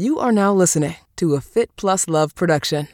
[0.00, 2.86] You are now listening to a Fit Plus Love production.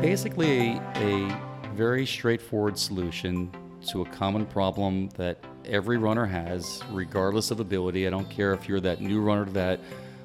[0.00, 1.40] Basically, a
[1.76, 3.52] very straightforward solution
[3.90, 8.04] to a common problem that every runner has, regardless of ability.
[8.08, 9.78] I don't care if you're that new runner that,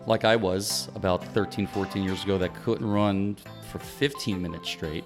[0.07, 3.37] like I was about 13, 14 years ago, that couldn't run
[3.71, 5.03] for 15 minutes straight,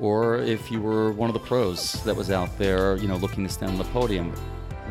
[0.00, 3.44] or if you were one of the pros that was out there, you know, looking
[3.44, 4.34] to stand on the podium.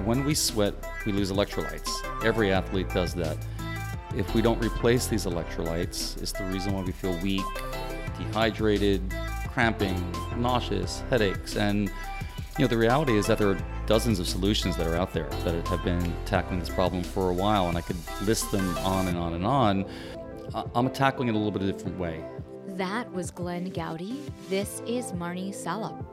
[0.06, 0.74] When we sweat,
[1.06, 1.90] we lose electrolytes.
[2.26, 3.38] Every athlete does that.
[4.18, 7.46] If we don't replace these electrolytes, it's the reason why we feel weak,
[8.18, 9.14] dehydrated,
[9.54, 10.04] cramping,
[10.38, 11.90] nauseous, headaches, and
[12.58, 13.58] you know the reality is that there are
[13.88, 17.34] dozens of solutions that are out there that have been tackling this problem for a
[17.34, 19.86] while, and I could list them on and on and on.
[20.76, 22.24] I'm tackling it a little bit a different way.
[22.68, 24.22] That was Glenn Gowdy.
[24.50, 26.13] This is Marni Salup.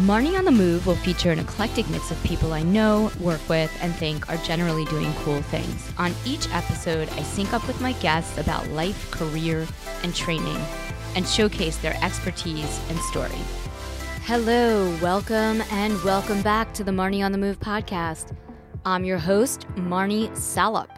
[0.00, 3.70] Marni on the Move will feature an eclectic mix of people I know, work with,
[3.82, 5.92] and think are generally doing cool things.
[5.98, 9.66] On each episode, I sync up with my guests about life, career,
[10.02, 10.56] and training,
[11.16, 13.36] and showcase their expertise and story.
[14.24, 18.34] Hello, welcome, and welcome back to the Marni on the Move podcast.
[18.86, 20.88] I'm your host, Marni Salup.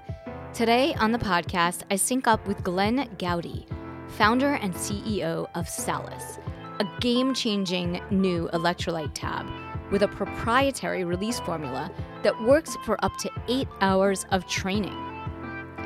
[0.55, 3.67] Today on the podcast, I sync up with Glenn Gowdy,
[4.07, 6.39] founder and CEO of Salus,
[6.83, 9.49] a game changing new electrolyte tab
[9.93, 11.89] with a proprietary release formula
[12.25, 14.97] that works for up to eight hours of training.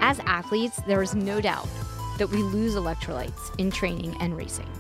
[0.01, 1.69] As athletes, there is no doubt
[2.17, 4.71] that we lose electrolytes in training and racing.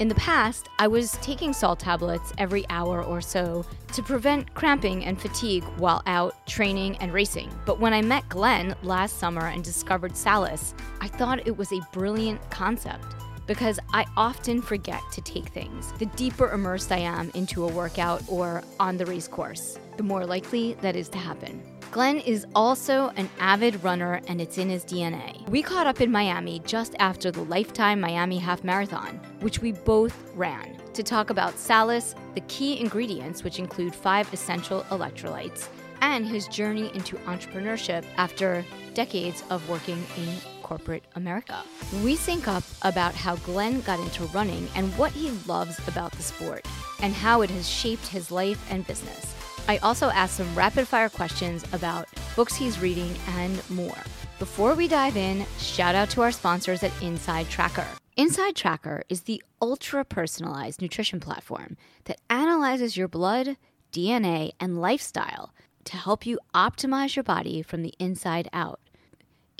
[0.00, 5.04] In the past, I was taking salt tablets every hour or so to prevent cramping
[5.04, 7.56] and fatigue while out training and racing.
[7.66, 11.86] But when I met Glenn last summer and discovered Salus, I thought it was a
[11.92, 13.14] brilliant concept
[13.52, 15.92] because I often forget to take things.
[15.98, 20.24] The deeper immersed I am into a workout or on the race course, the more
[20.24, 21.62] likely that is to happen.
[21.90, 25.46] Glenn is also an avid runner and it's in his DNA.
[25.50, 30.16] We caught up in Miami just after the Lifetime Miami Half Marathon, which we both
[30.34, 35.68] ran, to talk about Salus, the key ingredients, which include five essential electrolytes,
[36.00, 38.64] and his journey into entrepreneurship after
[38.94, 41.62] decades of working in corporate America.
[42.02, 46.22] We sync up about how Glenn got into running and what he loves about the
[46.22, 46.66] sport,
[47.02, 49.34] and how it has shaped his life and business.
[49.68, 54.02] I also ask some rapid fire questions about books he's reading and more.
[54.38, 57.86] Before we dive in, shout out to our sponsors at Inside Tracker.
[58.16, 63.58] Inside Tracker is the ultra personalized nutrition platform that analyzes your blood,
[63.92, 65.52] DNA, and lifestyle
[65.84, 68.80] to help you optimize your body from the inside out.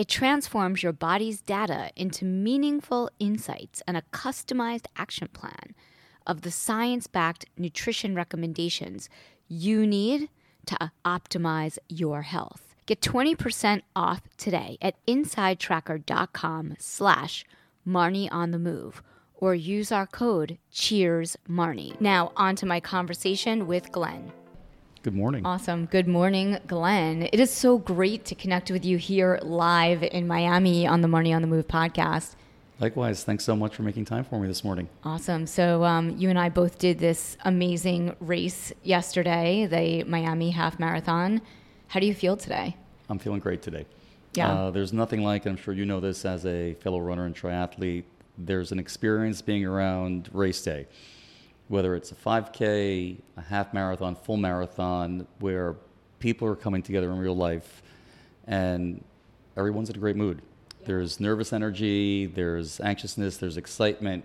[0.02, 5.76] It transforms your body's data into meaningful insights and a customized action plan
[6.26, 9.08] of the science backed nutrition recommendations
[9.46, 10.28] you need
[10.66, 12.74] to uh, optimize your health.
[12.86, 17.44] Get 20% off today at insidetracker.com slash
[17.86, 19.04] Marni on the move
[19.36, 22.00] or use our code Cheers Marni.
[22.00, 24.32] Now on to my conversation with Glenn.
[25.02, 25.44] Good morning.
[25.44, 25.86] Awesome.
[25.86, 27.28] Good morning, Glenn.
[27.32, 31.34] It is so great to connect with you here live in Miami on the Marni
[31.34, 32.36] on the Move podcast.
[32.78, 34.88] Likewise, thanks so much for making time for me this morning.
[35.02, 35.48] Awesome.
[35.48, 41.40] So, um, you and I both did this amazing race yesterday, the Miami Half Marathon.
[41.88, 42.76] How do you feel today?
[43.08, 43.86] I'm feeling great today.
[44.34, 44.52] Yeah.
[44.52, 48.04] Uh, there's nothing like, I'm sure you know this as a fellow runner and triathlete,
[48.38, 50.86] there's an experience being around race day,
[51.72, 55.74] whether it's a 5K, a half marathon, full marathon, where
[56.18, 57.82] people are coming together in real life
[58.46, 59.02] and
[59.56, 60.42] everyone's in a great mood.
[60.84, 64.22] There's nervous energy, there's anxiousness, there's excitement.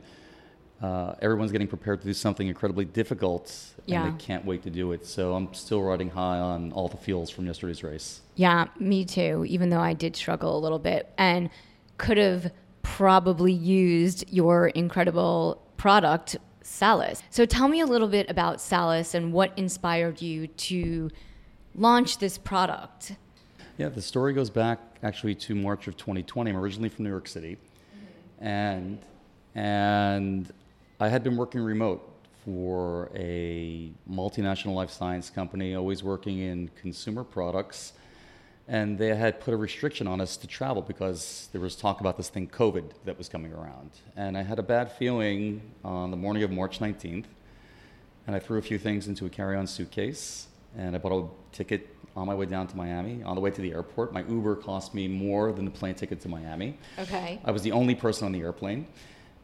[0.81, 3.55] Uh, everyone's getting prepared to do something incredibly difficult,
[3.87, 5.05] and they can't wait to do it.
[5.05, 8.21] So I'm still riding high on all the feels from yesterday's race.
[8.35, 11.49] Yeah, me too, even though I did struggle a little bit and
[11.97, 12.51] could have
[12.83, 16.35] probably used your incredible product,
[16.67, 17.23] Salus.
[17.29, 21.09] So tell me a little bit about Salus and what inspired you to
[21.73, 23.13] launch this product.
[23.77, 26.51] Yeah, the story goes back actually to March of 2020.
[26.51, 27.57] I'm originally from New York City,
[28.39, 28.99] and
[29.55, 30.51] and
[30.99, 32.07] I had been working remote
[32.43, 37.93] for a multinational life science company, always working in consumer products,
[38.67, 42.17] and they had put a restriction on us to travel because there was talk about
[42.17, 46.17] this thing COVID that was coming around, and I had a bad feeling on the
[46.17, 47.25] morning of March 19th.
[48.25, 50.47] and I threw a few things into a carry-on suitcase,
[50.77, 53.23] and I bought a ticket on my way down to Miami.
[53.23, 56.19] On the way to the airport, my Uber cost me more than the plane ticket
[56.21, 56.77] to Miami.
[56.99, 57.39] Okay.
[57.45, 58.85] I was the only person on the airplane,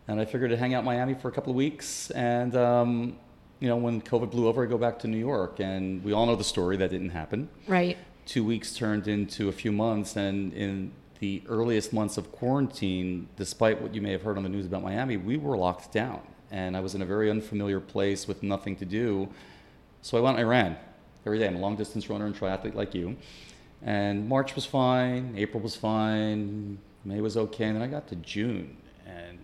[0.09, 3.15] and I figured to hang out in Miami for a couple of weeks, and um,
[3.61, 6.25] you know, when COVID blew over, I go back to New York, and we all
[6.25, 7.47] know the story that didn't happen.
[7.67, 7.97] Right.
[8.25, 13.81] Two weeks turned into a few months, and in the earliest months of quarantine, despite
[13.81, 16.21] what you may have heard on the news about Miami, we were locked down,
[16.51, 19.29] and I was in a very unfamiliar place with nothing to do.
[20.01, 20.77] So I went and I ran
[21.25, 21.47] every day.
[21.47, 23.15] I'm a long distance runner and triathlete like you.
[23.81, 28.15] And March was fine, April was fine, May was okay, and then I got to
[28.15, 29.37] June, and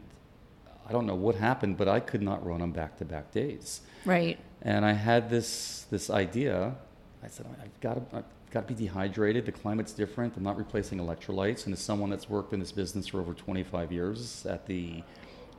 [0.88, 3.82] I don't know what happened, but I could not run on back to back days.
[4.06, 4.40] Right.
[4.62, 6.76] And I had this this idea.
[7.22, 9.46] I said, I've got to, got to be dehydrated.
[9.46, 10.36] The climate's different.
[10.36, 11.66] I'm not replacing electrolytes.
[11.66, 15.04] And as someone that's worked in this business for over 25 years at the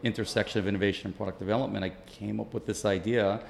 [0.03, 3.41] intersection of innovation and product development, I came up with this idea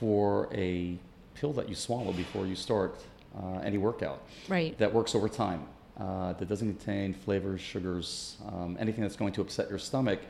[0.00, 0.98] for a
[1.34, 3.00] pill that you swallow before you start
[3.36, 4.22] uh, any workout.
[4.48, 4.76] Right.
[4.78, 5.62] That works over time.
[5.98, 10.20] Uh, that doesn't contain flavors, sugars, um, anything that's going to upset your stomach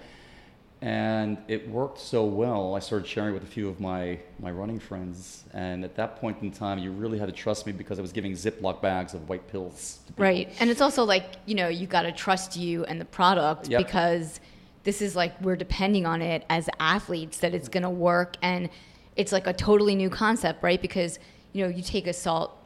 [0.80, 2.74] and it worked so well.
[2.74, 6.40] I started sharing with a few of my, my running friends and at that point
[6.42, 9.28] in time you really had to trust me because i was giving ziploc bags of
[9.28, 13.00] white pills right and it's also like you know you got to trust you and
[13.00, 13.86] the product Yep.
[13.86, 14.40] because
[14.84, 18.70] this is like we're depending on it as athletes that it's going to work and
[19.16, 20.80] it's like a totally new concept right?
[20.80, 21.18] Because
[21.52, 22.56] you know you take a salt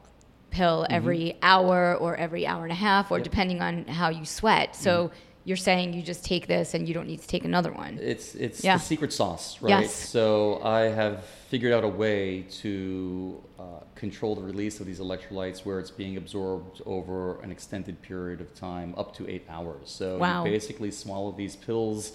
[0.51, 0.93] pill mm-hmm.
[0.95, 3.25] every hour or every hour and a half or Yep.
[3.25, 4.77] depending on how you sweat.
[4.77, 5.17] So mm-hmm.
[5.45, 8.35] You're saying you just take this and you don't need to take another one it's
[8.37, 8.77] it's Yeah.
[8.77, 9.95] the secret sauce right Yes.
[9.95, 13.63] so i have figured out a way to uh,
[13.95, 18.55] control the release of these electrolytes where it's being absorbed over an extended period of
[18.55, 20.45] time up to eight hours so Wow.
[20.45, 22.13] you basically swallow these pills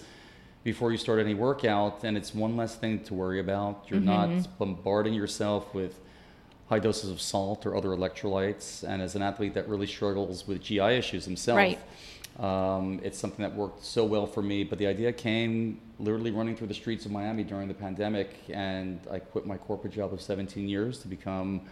[0.64, 4.36] before you start any workout and it's one less thing to worry about you're Mm-hmm.
[4.36, 6.00] not bombarding yourself with
[6.68, 10.62] high doses of salt or other electrolytes and as an athlete that really struggles with
[10.62, 11.78] gi issues himself Right.
[12.38, 16.56] Um, it's something that worked so well for me but the idea came literally running
[16.56, 20.20] through the streets of miami during the pandemic and i quit my corporate job of
[20.20, 21.62] 17 years to become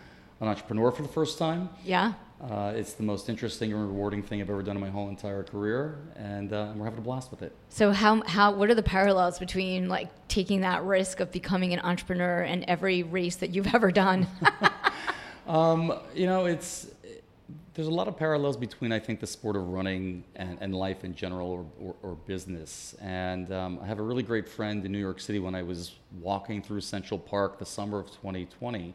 [0.41, 1.69] an entrepreneur for the first time.
[1.85, 2.13] Yeah.
[2.41, 5.43] Uh, it's the most interesting and rewarding thing i've ever done in my whole entire
[5.43, 7.57] career and uh, we're having a blast with it.
[7.71, 11.81] So how how what are the parallels between like taking that risk of becoming an
[11.81, 14.27] entrepreneur and every race that you've ever done?
[15.47, 16.89] Um, you know, it's
[17.77, 21.05] there's a lot of parallels between I think the sport of running and, and life
[21.05, 22.97] in general or, or, or business.
[23.03, 25.93] And um, I have a really great friend in New York City when I was
[26.19, 28.95] walking through Central Park the summer of 2020.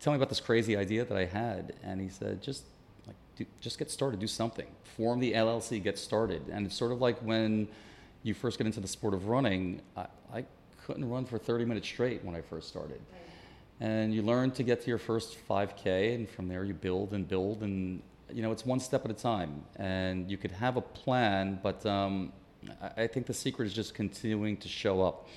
[0.00, 2.64] Tell me about this crazy idea that I had, and he said, just
[3.06, 6.40] like do, just get started, do something, form the LLC, get started.
[6.50, 7.68] And it's sort of like when
[8.22, 9.82] you first get into the sport of running.
[9.94, 10.44] I, I
[10.86, 13.02] couldn't run for 30 minutes straight when I first started
[13.80, 17.26] and you learn to get to your first 5k and from there you build and
[17.26, 19.64] build and you know it's one step at a time.
[19.76, 22.32] And you could have a plan but um,
[22.82, 25.28] I, I think the secret is just continuing to show up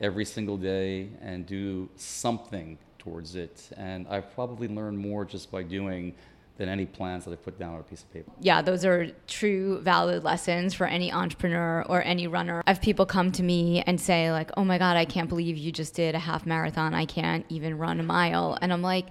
[0.00, 3.70] every single day and do something towards it.
[3.76, 6.14] And i've probably learned more just by doing
[6.56, 9.08] than any plans that i put down on a piece of paper yeah, those are
[9.26, 12.62] true valid lessons for any entrepreneur or any runner.
[12.66, 15.56] I have people come to me and say like, "Oh my god, I can't believe
[15.56, 16.94] you just did a half marathon.
[16.94, 19.06] I can't even run a mile." And I'm like,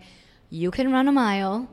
[0.50, 1.68] "You can run a mile.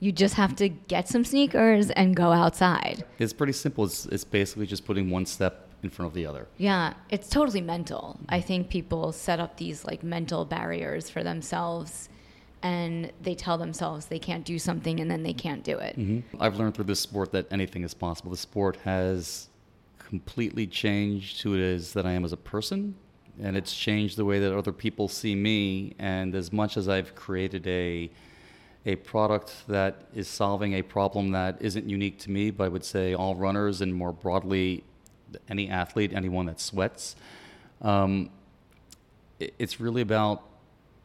[0.00, 4.24] You just have to get some sneakers and go outside." it's pretty simple it's, it's
[4.24, 8.18] basically just putting one step in front of the other Yeah, it's totally mental.
[8.28, 12.08] I think people set up these like mental barriers for themselves
[12.62, 15.96] and they tell themselves they can't do something and then they can't do it.
[16.40, 18.30] I've learned through this sport that anything is possible.
[18.30, 19.48] The sport has
[19.98, 22.94] completely changed who it is that I am as a person,
[23.40, 25.94] and it's changed the way that other people see me.
[25.98, 28.10] And as much as I've created a
[28.86, 32.84] a product that is solving a problem that isn't unique to me, but I would
[32.84, 34.82] say all runners and more broadly
[35.48, 37.14] any athlete, anyone that sweats,
[37.82, 38.30] um,
[39.38, 40.42] it's really about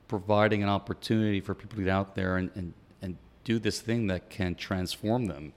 [0.08, 4.08] providing an opportunity for people to get out there and, and, and do this thing
[4.08, 5.54] that can transform them,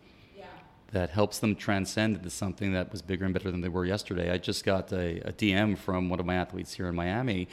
[0.93, 4.31] that helps them transcend into something that was bigger and better than they were yesterday.
[4.31, 7.49] I just got a, a DM from one of my athletes here in Miami,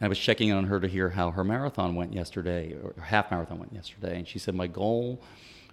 [0.00, 2.94] and I was checking in on her to hear how her marathon went yesterday, or
[3.02, 5.20] half marathon went yesterday, and she said, My goal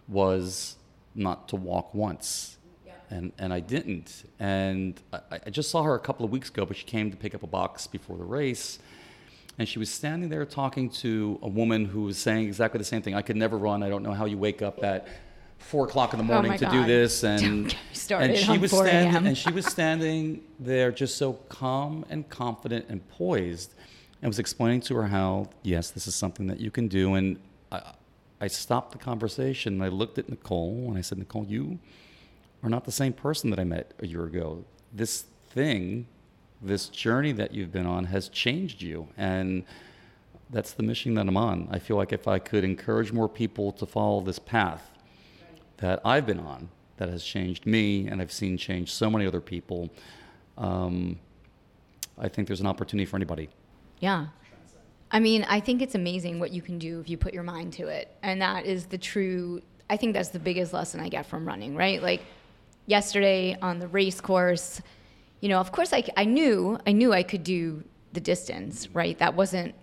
[0.08, 0.76] was
[1.16, 2.58] not to walk once.
[3.10, 4.24] And, and I didn't.
[4.40, 7.18] And I, I just saw her a couple of weeks ago, but she came to
[7.18, 8.80] pick up a box before the race
[9.60, 13.02] and she was standing there talking to a woman who was saying exactly the same
[13.02, 13.14] thing.
[13.16, 13.84] I could never run.
[13.84, 15.08] I don't know how you wake up at
[15.60, 16.88] four o'clock in the oh morning Oh to do God.
[16.88, 17.22] this.
[17.22, 21.18] Don't And, get me started and she was standing and she was standing there just
[21.18, 23.74] so calm and confident and poised.
[24.22, 27.14] and was explaining to her how, yes, this is something that you can do.
[27.14, 27.40] And
[27.72, 27.94] I,
[28.42, 31.80] I stopped the conversation and I looked at Nicole and I said, Nicole, you
[32.64, 34.66] are not the same person that I met a year ago.
[34.92, 36.08] This thing,
[36.64, 39.08] this journey that you've been on has changed you.
[39.18, 39.64] And
[40.50, 41.68] that's the mission that I'm on.
[41.72, 44.92] I feel like if I could encourage more people to follow this path
[45.78, 49.42] that I've been on, that has changed me, and I've seen change so many other
[49.42, 49.90] people,
[50.58, 51.20] um,
[52.18, 53.50] I think there's an opportunity for anybody.
[54.00, 54.28] Yeah.
[55.12, 57.74] I mean, I think it's amazing what you can do if you put your mind
[57.74, 58.16] to it.
[58.22, 61.76] And that is the true, I think that's the biggest lesson I get from running,
[61.76, 62.02] right?
[62.02, 62.22] Like
[62.86, 64.82] yesterday on the race course,
[65.44, 67.84] you know, of course I, I knew, I knew I could do
[68.14, 69.20] the distance, right?
[69.20, 69.76] That wasn't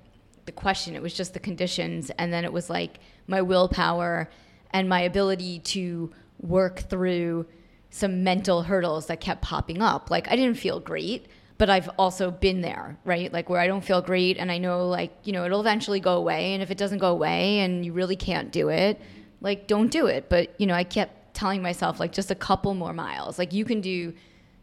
[0.46, 0.94] the question.
[0.94, 2.10] It was just the conditions.
[2.16, 4.30] And then it was like my willpower
[4.70, 7.44] and my ability to work through
[7.90, 10.10] some mental hurdles that kept popping up.
[10.10, 11.26] Like I didn't feel great
[11.58, 13.30] but I've also been there, right?
[13.30, 16.16] Like where I don't feel great and I know like, you know, it'll eventually go
[16.16, 18.98] away and if it doesn't go away and you really can't do it,
[19.42, 20.30] like don't do it.
[20.30, 23.38] But, you know, I kept telling myself like just a couple more miles.
[23.38, 24.14] Like you can do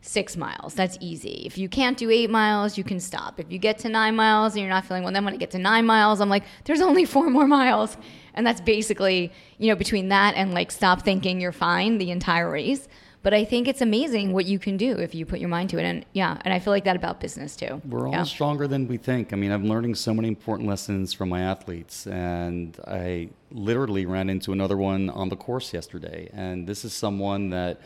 [0.02, 0.74] 6 miles.
[0.74, 1.44] That's easy.
[1.46, 3.40] If you can't do 8 miles, you can stop.
[3.40, 5.52] If you get to 9 miles and you're not feeling well, then when I get
[5.52, 7.98] to 9 miles, I'm like there's only 4 more miles.
[8.34, 12.50] And that's basically, you know, between that and like stop thinking you're fine the entire
[12.50, 12.88] race.
[13.24, 15.80] But I think it's amazing what you can do if you put your mind to
[15.80, 15.84] it.
[15.84, 17.82] And yeah, and I feel like that about business too.
[17.86, 18.24] We're all yeah.
[18.24, 19.34] stronger than we think.
[19.34, 24.30] I mean, I'm learning so many important lessons from my athletes, and I literally ran
[24.30, 26.30] into another one on the course yesterday.
[26.32, 27.82] And this is someone that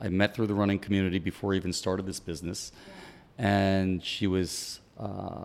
[0.00, 2.72] I met through the running community before I even started this business.
[3.38, 5.44] And she was uh,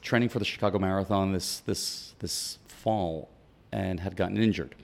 [0.00, 3.28] training for the Chicago Marathon this, this, this fall
[3.70, 4.74] and had gotten injured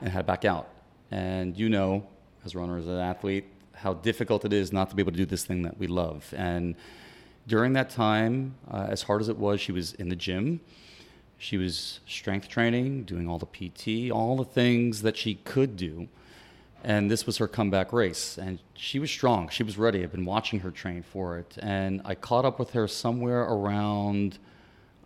[0.00, 0.68] and had to back out.
[1.10, 2.06] And you know,
[2.44, 3.44] as a runner, as an athlete,
[3.74, 6.32] how difficult it is not to be able to do this thing that we love.
[6.36, 6.76] And
[7.46, 10.60] during that time, uh, as hard as it was, she was in the gym.
[11.38, 16.08] She was strength training, doing all the PT, all the things that she could do.
[16.84, 18.38] And this was her comeback race.
[18.38, 19.48] And she was strong.
[19.48, 20.02] She was ready.
[20.02, 21.56] I've been watching her train for it.
[21.60, 24.38] And I caught up with her somewhere around,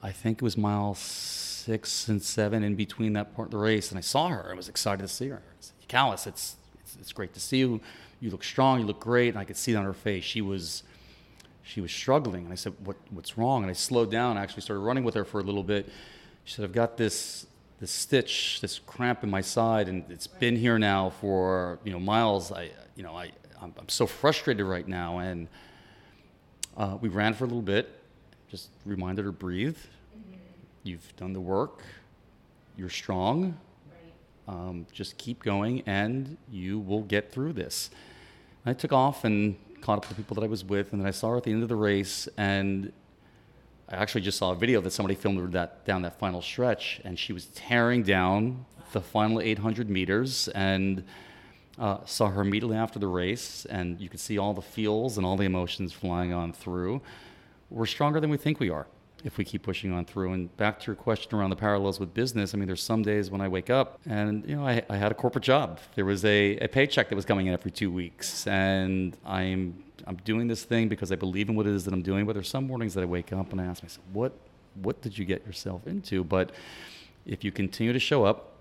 [0.02, 3.90] I think it was mile six and seven in between that part of the race.
[3.90, 4.50] And I saw her.
[4.50, 5.36] I was excited to see her.
[5.36, 6.56] I said, Callis, it's
[6.98, 7.80] it's great to see you.
[8.20, 8.80] You look strong.
[8.80, 9.30] You look great.
[9.30, 10.24] And I could see it on her face.
[10.24, 10.82] She was,
[11.62, 12.44] she was struggling.
[12.44, 13.62] And I said, what, what's wrong?
[13.62, 14.38] And I slowed down.
[14.38, 15.90] I actually started running with her for a little bit.
[16.44, 17.46] She said, I've got this,
[17.80, 22.00] this stitch, this cramp in my side, and it's been here now for, you know,
[22.00, 22.52] miles.
[22.52, 23.30] I, you know, I,
[23.60, 25.18] I'm, I'm so frustrated right now.
[25.18, 25.48] And
[26.76, 27.90] uh, we ran for a little bit,
[28.50, 29.76] just reminded her, breathe.
[29.76, 30.38] Mm-hmm.
[30.84, 31.82] You've done the work.
[32.76, 33.58] You're strong
[34.48, 37.90] um, just keep going and you will get through this.
[38.64, 41.06] I took off and caught up with the people that I was with, and then
[41.06, 42.92] I saw her at the end of the race, and
[43.88, 47.18] I actually just saw a video that somebody filmed that down that final stretch, and
[47.18, 51.04] she was tearing down the final 800 meters, and
[51.78, 55.26] uh, saw her immediately after the race, and you could see all the feels and
[55.26, 57.00] all the emotions flying on through.
[57.70, 58.86] We're stronger than we think we are
[59.24, 60.32] if we keep pushing on through.
[60.32, 63.30] And back to your question around the parallels with business, I mean, there's some days
[63.30, 65.80] when I wake up and, you know, I, I had a corporate job.
[65.96, 68.46] There was a, a paycheck that was coming in every two weeks.
[68.46, 72.02] And I'm, I'm doing this thing because I believe in what it is that I'm
[72.02, 72.26] doing.
[72.26, 74.32] But there's some mornings that I wake up and I ask myself, what,
[74.82, 76.24] what did you get yourself into?
[76.24, 76.52] But
[77.24, 78.52] if you continue to show up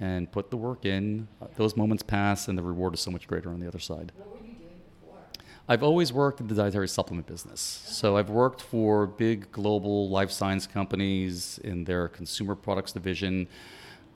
[0.00, 3.50] and put the work in, those moments pass and the reward is so much greater
[3.50, 4.12] on the other side.
[5.68, 7.60] I've always worked in the dietary supplement business.
[7.60, 13.46] So I've worked for big global life science companies in their consumer products division.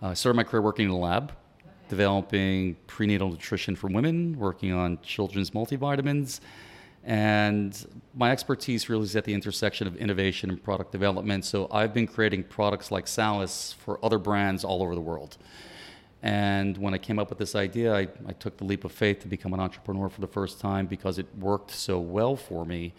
[0.02, 1.32] Uh, I started my career working in a lab,
[1.88, 6.40] developing prenatal nutrition for women, working on children's multivitamins.
[7.04, 11.44] And my expertise really is at the intersection of innovation and product development.
[11.44, 15.36] So I've been creating products like Salus for other brands all over the world.
[16.22, 19.20] And when I came up with this idea, I, I took the leap of faith
[19.20, 22.94] to become an entrepreneur for the first time because it worked so well for me.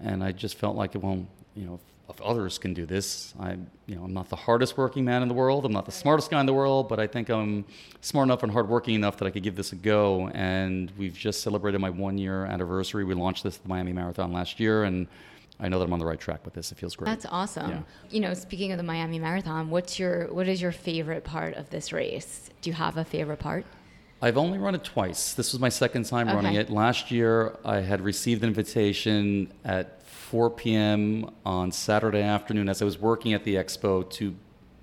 [0.00, 1.24] And I just felt like, well,
[1.54, 1.78] you know,
[2.10, 5.28] if, others can do this, I, you know, I'm not the hardest working man in
[5.28, 5.64] the world.
[5.64, 7.64] I'm not the smartest guy in the world, but I think I'm
[8.00, 10.28] smart enough and hardworking enough that I could give this a go.
[10.28, 13.04] And we've just celebrated my one year anniversary.
[13.04, 15.06] We launched this at the Miami Marathon last year, and
[15.58, 16.72] I know that I'm on the right track with this.
[16.72, 17.06] It feels great.
[17.06, 17.70] That's awesome.
[17.70, 17.82] Yeah.
[18.10, 21.70] You know, speaking of the Miami Marathon, what's your what is your favorite part of
[21.70, 22.50] this race?
[22.62, 23.64] Do you have a favorite part?
[24.22, 25.32] I've only run it twice.
[25.32, 26.36] This was my second time okay.
[26.36, 26.68] running it.
[26.70, 29.99] Last year, I had received an invitation at
[30.30, 31.28] 4 p.m.
[31.44, 34.32] on Saturday afternoon as I was working at the expo to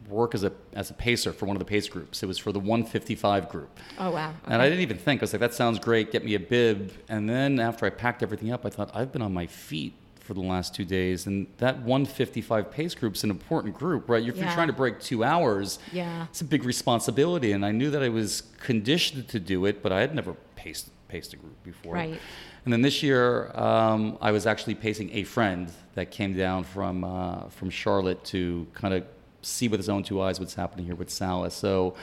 [0.09, 2.21] work as a as a pacer for one of the pace groups.
[2.21, 3.79] It was for the 155 group.
[3.97, 4.29] Oh wow!
[4.43, 4.53] Okay.
[4.53, 5.21] And I didn't even think.
[5.21, 6.11] I was like, that sounds great.
[6.11, 6.91] Get me a bib.
[7.07, 10.33] And then after I packed everything up, I thought I've been on my feet for
[10.33, 14.21] the last two days, and that 155 pace group is an important group, right?
[14.27, 14.43] If Yeah.
[14.43, 16.25] you're trying to break two hours, Yeah.
[16.29, 19.93] it's a big responsibility, and I knew that I was conditioned to do it, but
[19.93, 21.93] I had never paced paced a group before.
[21.93, 22.19] Right.
[22.67, 27.05] And then this year, um, I was actually pacing a friend that came down from
[27.05, 29.05] uh, from Charlotte to kind of
[29.41, 31.53] see with his own two eyes what's happening here with Salus.
[31.53, 31.95] So,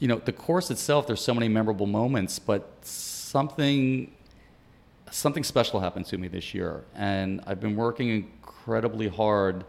[0.00, 4.10] you know, the course itself, there's so many memorable moments, but something
[5.12, 9.64] something special happened to me this year, and I've been working incredibly hard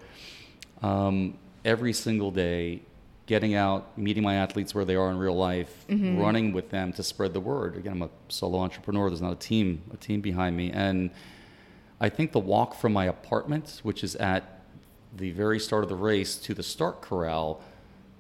[0.82, 2.82] um, every single day,
[3.28, 6.20] getting out, meeting my athletes where they are in real life, mm-hmm.
[6.20, 7.76] running with them to spread the word.
[7.76, 9.10] Again, I'm a solo entrepreneur.
[9.10, 11.12] There's not a team, a team behind me, and
[12.00, 14.64] I think the walk from my apartment, which is at
[15.16, 17.62] the very start of the race, to the start corral,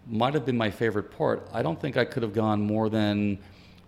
[0.09, 1.47] might have been my favorite part.
[1.53, 3.39] I don't think I could have gone more than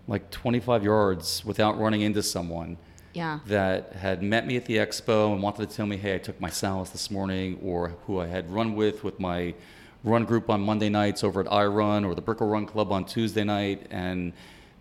[0.07, 2.77] like 25 yards without running into someone
[3.13, 3.39] Yeah.
[3.47, 6.39] that had met me at the expo and wanted to tell me, hey, I took
[6.39, 9.53] my Salus this morning, or who I had run with with my
[10.03, 13.43] run group on Monday nights over at iRun or the Brickell Run Club on Tuesday
[13.43, 14.33] night, and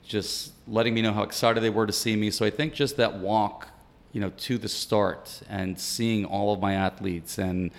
[0.06, 2.30] just letting me know how excited they were to see me.
[2.30, 3.68] So I think just that walk,
[4.12, 7.70] you know, to the start and seeing all of my athletes and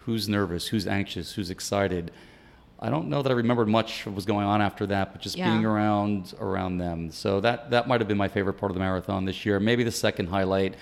[0.00, 2.10] who's nervous, who's anxious, who's excited.
[2.78, 5.22] I don't know that I remembered much of what was going on after that, but
[5.22, 5.50] just Yeah.
[5.50, 7.10] being around around them.
[7.12, 9.58] So that that might have been my favorite part of the marathon this year.
[9.60, 10.74] Maybe the second highlight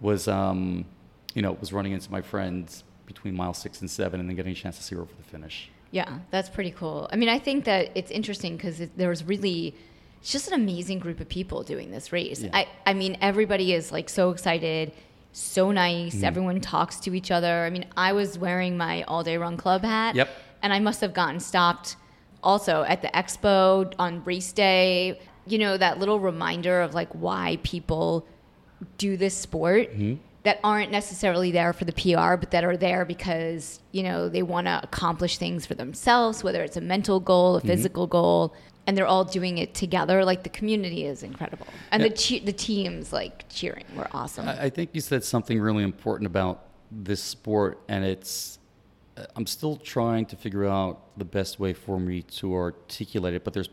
[0.00, 0.84] was, um,
[1.34, 4.52] you know, was running into my friends between mile six and seven, and then getting
[4.52, 5.70] a chance to see her over the finish.
[5.90, 7.08] Yeah, that's pretty cool.
[7.12, 9.74] I mean, I think that it's interesting because it, there's really,
[10.20, 12.42] it's just an amazing group of people doing this race.
[12.42, 12.50] Yeah.
[12.52, 14.92] I, I mean, everybody is like so excited,
[15.32, 16.16] so nice.
[16.16, 16.24] Mm-hmm.
[16.24, 17.64] Everyone talks to each other.
[17.64, 20.14] I mean, I was wearing my all day run club hat.
[20.14, 20.28] Yep.
[20.62, 21.96] And I must have gotten stopped
[22.42, 25.20] also at the expo on race day.
[25.46, 28.26] You know, that little reminder of like why people
[28.96, 30.14] do this sport Mm-hmm.
[30.42, 34.42] That aren't necessarily there for the PR, but that are there because, you know, they
[34.42, 37.68] want to accomplish things for themselves, whether it's a mental goal, Mm-hmm.
[37.68, 38.54] a physical goal,
[38.86, 40.24] and they're all doing it together.
[40.24, 41.66] Like the community is incredible.
[41.92, 44.48] And the, che- the teams like cheering were awesome.
[44.48, 48.58] I, I think you said something really important about this sport, and it's.
[49.16, 53.44] uh, I'm still trying to figure out the best way for me to articulate it,
[53.44, 53.68] but there's.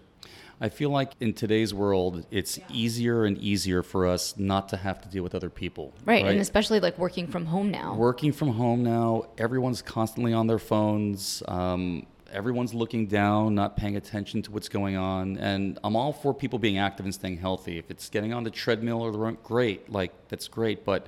[0.60, 5.02] I feel like in today's world, it's easier and easier for us not to have
[5.02, 5.93] to deal with other people.
[6.06, 6.26] right.
[6.26, 7.93] And especially like working from home now.
[7.96, 13.96] working from home now everyone's constantly on their phones um, everyone's looking down not paying
[13.96, 17.78] attention to what's going on and i'm all for people being active and staying healthy
[17.78, 21.08] if it's getting on the treadmill or the run great like that's great but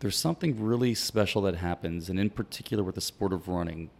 [0.00, 3.90] there's something really special that happens and in particular with the sport of running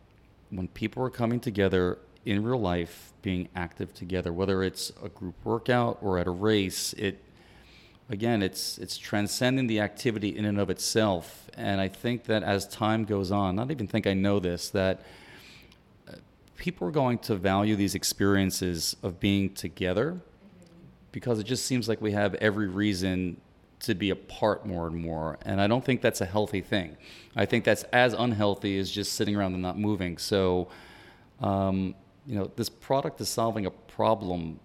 [0.50, 5.34] when people are coming together in real life being active together whether it's a group
[5.44, 7.22] workout or at a race it
[8.10, 11.50] again, it's it's transcending the activity in and of itself.
[11.56, 15.02] And I think that as time goes on, not even think I know this, that
[16.08, 16.12] uh,
[16.56, 20.20] people are going to value these experiences of being together
[21.12, 23.40] because it just seems like we have every reason
[23.80, 25.38] to be apart more and more.
[25.44, 26.96] And I don't think that's a healthy thing.
[27.36, 30.18] I think that's as unhealthy as just sitting around and not moving.
[30.18, 30.68] So,
[31.40, 31.94] um,
[32.28, 34.60] you know, this product is solving a problem,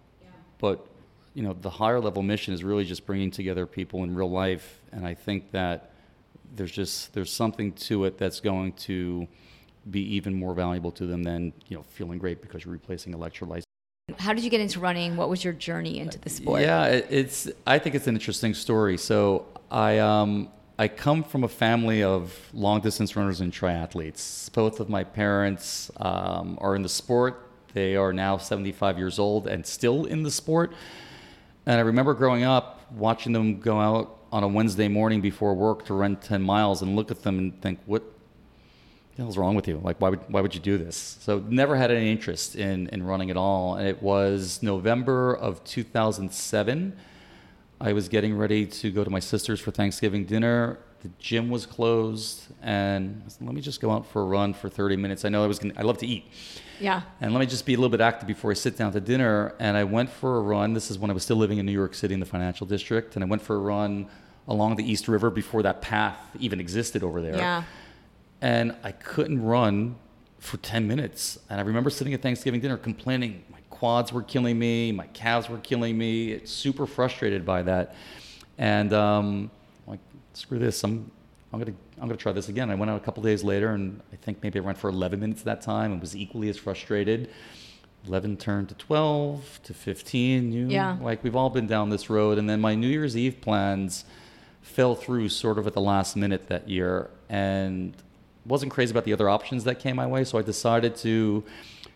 [0.60, 0.86] but
[1.34, 4.82] you know, the higher level mission is really just bringing together people in real life.
[4.92, 5.92] And I think that
[6.56, 9.28] there's just there's something to it that's going to
[9.90, 13.64] be even more valuable to them than you know feeling great because you're replacing electrolytes.
[14.20, 15.16] How did you get into running?
[15.16, 16.62] What was your journey into the sport?
[16.62, 17.50] Yeah, it's.
[17.66, 18.98] I think it's an interesting story.
[18.98, 24.52] So I um I come from a family of long distance runners and triathletes.
[24.52, 27.43] Both of my parents um, are in the sport.
[27.74, 30.74] They are now 75 years old and still in the sport.
[31.66, 35.86] And I remember growing up watching them go out on a Wednesday morning before work
[35.86, 38.04] to run 10 miles and look at them and think, what
[39.16, 39.80] the hell's wrong with you?
[39.84, 41.18] Like, why would, why would you do this?
[41.22, 43.76] So never had any interest in, in running at all.
[43.76, 46.98] And it was November of 2007.
[47.80, 50.80] I was getting ready to go to my sister's for Thanksgiving dinner.
[51.04, 54.54] The gym was closed, and I said, let me just go out for a run
[54.54, 55.26] for 30 minutes.
[55.26, 56.26] I know I was gonna, I love to eat.
[56.80, 57.02] Yeah.
[57.22, 59.54] And let me just be a little bit active before I sit down to dinner.
[59.60, 60.74] And I went for a run.
[60.74, 63.16] This is when I was still living in New York City in the financial district.
[63.16, 64.08] And I went for a run
[64.48, 67.38] along the East River before that path even existed over there.
[67.38, 67.64] Yeah.
[68.42, 69.96] And I couldn't run
[70.40, 71.40] for 10 minutes.
[71.50, 75.50] And I remember sitting at Thanksgiving dinner complaining my quads were killing me, my calves
[75.50, 76.32] were killing me.
[76.32, 77.96] It's super frustrated by that.
[78.58, 79.52] And um,
[80.34, 80.84] screw this.
[80.84, 81.12] I'm,
[81.52, 82.70] I'm gonna I'm gonna try this again.
[82.70, 85.20] I went out a couple days later, and I think maybe I ran for 11
[85.20, 87.30] minutes that time, and was equally as frustrated.
[88.08, 90.52] 11 turned to 12 to 15.
[90.52, 90.98] You, Yeah.
[91.00, 94.04] Like we've all been down this road, and then my New Year's Eve plans
[94.62, 97.94] fell through sort of at the last minute that year and
[98.46, 100.24] wasn't crazy about the other options that came my way.
[100.24, 101.44] So I decided to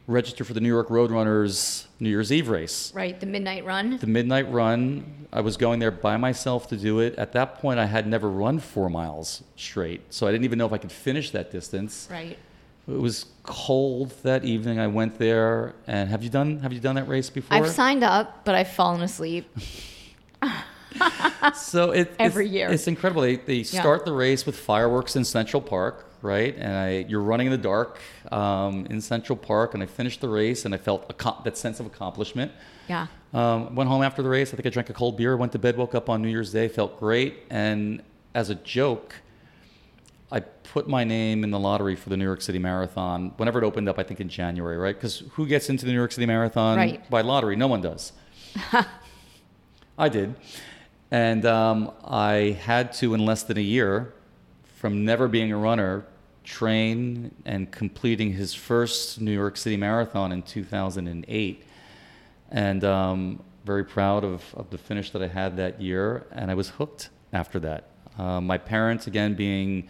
[0.08, 2.92] register for the New York Roadrunners New Year's Eve race.
[2.96, 3.98] Right, the midnight run.
[3.98, 7.16] The midnight run, I was going there by myself to do it.
[7.16, 10.66] At that point, I had never run four miles straight, so I didn't even know
[10.66, 12.08] if I could finish that distance.
[12.10, 12.38] Right.
[12.88, 14.80] It was cold that evening.
[14.80, 17.58] I went there, and have you done have you done that race before?
[17.58, 19.54] I've signed up, but I've fallen asleep.
[21.56, 22.70] so it, Every it's, year.
[22.70, 23.22] it's incredible.
[23.22, 26.54] They, they start the race with fireworks in Central Park, right?
[26.56, 28.00] And I, you're running in the dark
[28.32, 31.80] um, in Central Park, and I finished the race, and I felt a, that sense
[31.80, 32.52] of accomplishment.
[32.88, 33.08] Yeah.
[33.34, 34.54] Um, went home after the race.
[34.54, 35.36] I think I drank a cold beer.
[35.36, 35.76] Went to bed.
[35.78, 36.68] Woke up on New Year's Day.
[36.68, 37.40] Felt great.
[37.50, 38.04] And
[38.36, 39.16] as a joke,
[40.32, 43.66] I put my name in the lottery for the New York City Marathon whenever it
[43.66, 43.98] opened up.
[43.98, 44.96] I think in January, right?
[44.96, 47.10] Because who gets into the New York City Marathon Right.
[47.10, 47.56] by lottery?
[47.56, 48.12] No one does.
[49.98, 50.36] I did.
[51.10, 54.14] And um, I had to, in less than a year,
[54.76, 56.06] from never being a runner,
[56.48, 61.64] train and completing his first New York City Marathon in 2008.
[62.50, 66.26] And um, very proud of, of the finish that I had that year.
[66.32, 67.90] And I was hooked after that.
[68.18, 69.90] Uh, my parents, again, being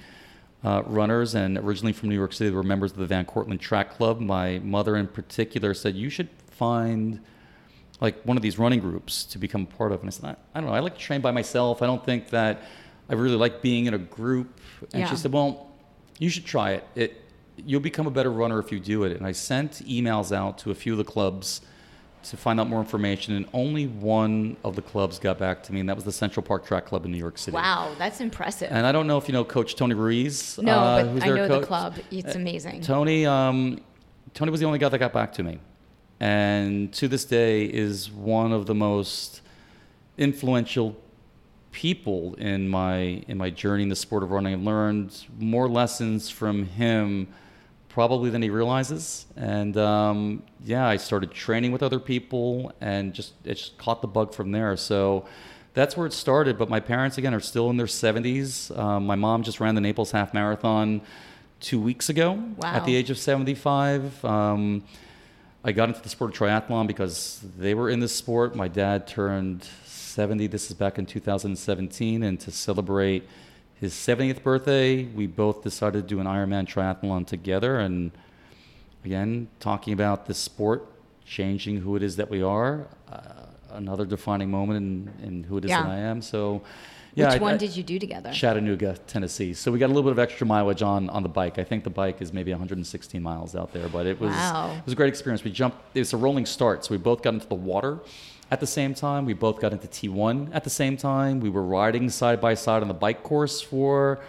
[0.64, 3.92] uh, runners and originally from New York City, were members of the Van Cortlandt Track
[3.92, 4.20] Club.
[4.20, 7.22] My mother, in particular, said, You should find
[8.02, 10.00] like one of these running groups to become part of.
[10.02, 11.84] And I said, I, I don't know, I like to train by myself.
[11.84, 12.64] I don't think that
[13.10, 14.60] I really like being in a group.
[14.94, 15.10] And Yeah.
[15.10, 15.67] she said, Well,
[16.20, 16.88] you should try it.
[16.96, 17.22] It
[17.66, 19.18] you'll become a better runner if you do it.
[19.18, 21.62] And I sent emails out to a few of the clubs
[22.24, 25.80] to find out more information, and only one of the clubs got back to me,
[25.80, 27.56] and that was the Central Park Track Club in New York City.
[27.56, 28.70] Wow, that's impressive.
[28.70, 30.58] And I don't know if you know Coach Tony Ruiz.
[30.58, 31.62] no, uh, but who's I know coach.
[31.62, 31.96] the club.
[32.12, 32.82] It's amazing.
[32.82, 33.80] Tony, um,
[34.34, 35.60] Tony was the only guy that got back to me,
[36.20, 39.42] and to this day is one of the most
[40.18, 40.98] influential
[41.78, 44.52] people in my in my journey in the sport of running.
[44.52, 47.28] I've learned more lessons from him
[47.88, 53.34] probably than he realizes, and um, yeah, I started training with other people, and just
[53.44, 54.76] it just caught the bug from there.
[54.76, 55.26] So.
[55.74, 58.76] That's where it started, but my parents again are still in their 70s.
[58.76, 61.02] Um, my mom just ran the Naples Half Marathon
[61.60, 62.74] two weeks ago Wow.
[62.74, 64.26] at the age of 75.
[64.26, 64.84] Um,
[65.64, 68.56] I got into the sport of triathlon because they were in this sport.
[68.56, 69.68] My dad turned
[70.18, 70.48] 70.
[70.48, 72.24] This is back in 2017.
[72.24, 73.22] And to celebrate
[73.80, 77.78] his 70th birthday, we both decided to do an Ironman triathlon together.
[77.80, 78.10] And
[79.06, 80.88] again, talking about this sport
[81.24, 83.20] changing who it is that we are, uh,
[83.74, 84.78] another defining moment
[85.22, 85.84] in, in who it is Yeah.
[85.84, 86.24] that I am.
[86.24, 86.64] So,
[87.14, 87.34] yeah.
[87.34, 88.32] Which one I- did you do together?
[88.34, 89.54] Chattanooga, Tennessee.
[89.54, 91.60] So we got a little bit of extra mileage on on the bike.
[91.60, 94.78] I think the bike is maybe 116 miles out there, but it was Wow.
[94.80, 95.44] it was a great experience.
[95.44, 95.78] We jumped.
[95.94, 98.00] It was a rolling start, so we both got into the water
[98.52, 99.26] at the same time.
[99.26, 101.40] We both got into T1 at the same time.
[101.40, 104.20] We were riding side by side on the bike course for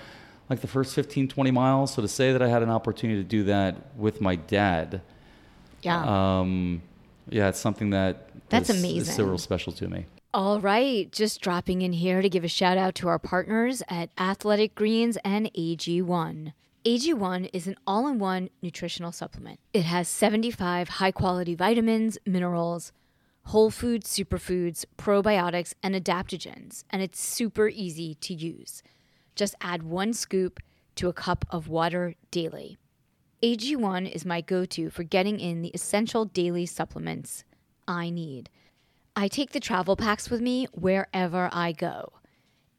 [0.50, 1.92] like the first 15, 20 miles.
[1.94, 5.02] So to say that I had an opportunity to do that with my dad,
[5.82, 6.38] yeah.
[6.40, 6.82] um,
[7.28, 9.14] yeah, it's something that That's is- amazing.
[9.14, 10.06] so real special to me.
[10.34, 14.10] All right, just dropping in here to give a shout out to our partners at
[14.18, 16.52] Athletic Greens and AG1.
[16.84, 19.58] AG1 is an all in one nutritional supplement.
[19.72, 22.92] It has 75 high quality vitamins, minerals,
[23.48, 28.82] whole food superfoods, probiotics, and adaptogens, and it's super easy to use.
[29.34, 30.60] Just add one scoop
[30.96, 32.76] to a cup of water daily.
[33.42, 37.44] AG1 is my go to for getting in the essential daily supplements
[37.86, 38.50] I need.
[39.16, 42.12] I take the travel packs with me wherever I go.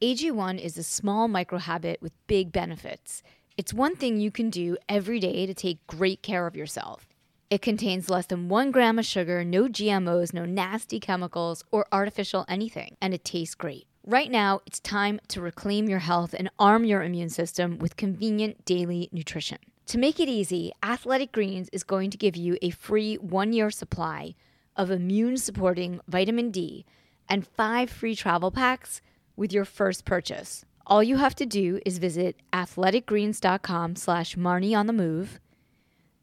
[0.00, 3.24] AG1 is a small microhabit with big benefits.
[3.56, 7.09] It's one thing you can do every day to take great care of yourself.
[7.50, 12.44] It contains less than one gram of sugar, no GMOs, no nasty chemicals, or artificial
[12.48, 13.88] anything, and it tastes great.
[14.06, 18.64] Right now, it's time to reclaim your health and arm your immune system with convenient
[18.64, 19.58] daily nutrition.
[19.86, 23.72] To make it easy, Athletic Greens is going to give you a free one year
[23.72, 24.36] supply
[24.76, 26.86] of immune supporting vitamin D
[27.28, 29.02] and five free travel packs
[29.34, 30.64] with your first purchase.
[30.86, 35.40] All you have to do is visit athleticgreens.com slash Marni on the move.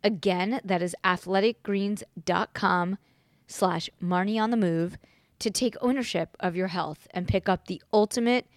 [0.08, 2.98] Again, that is athleticgreens.com
[3.46, 4.98] slash Marni on the move
[5.40, 8.48] to take ownership of your health and pick up the ultimate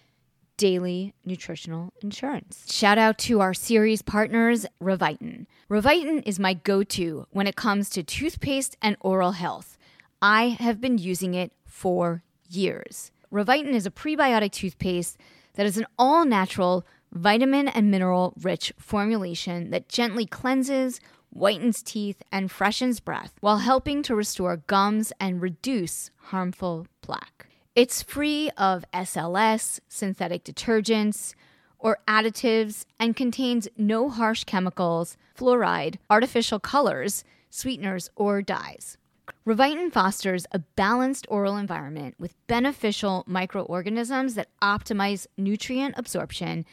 [0.55, 2.73] daily nutritional insurance.
[2.73, 5.45] Shout out to our series partners, Revitin.
[5.69, 9.77] Revitin is my go to when it comes to toothpaste and oral health.
[10.21, 13.11] I have been using it for years.
[13.29, 15.17] Revitin is a prebiotic toothpaste
[15.55, 21.01] that is an all natural, vitamin and mineral rich formulation that gently cleanses,
[21.35, 27.47] whitens teeth, and freshens breath while helping to restore gums and reduce harmful plaque.
[27.75, 31.33] It's free of SLS, synthetic detergents,
[31.79, 38.97] or additives and contains no harsh chemicals, fluoride, artificial colors, sweeteners, or dyes.
[39.45, 46.65] Revitin fosters a balanced oral environment with beneficial microorganisms that optimize nutrient absorption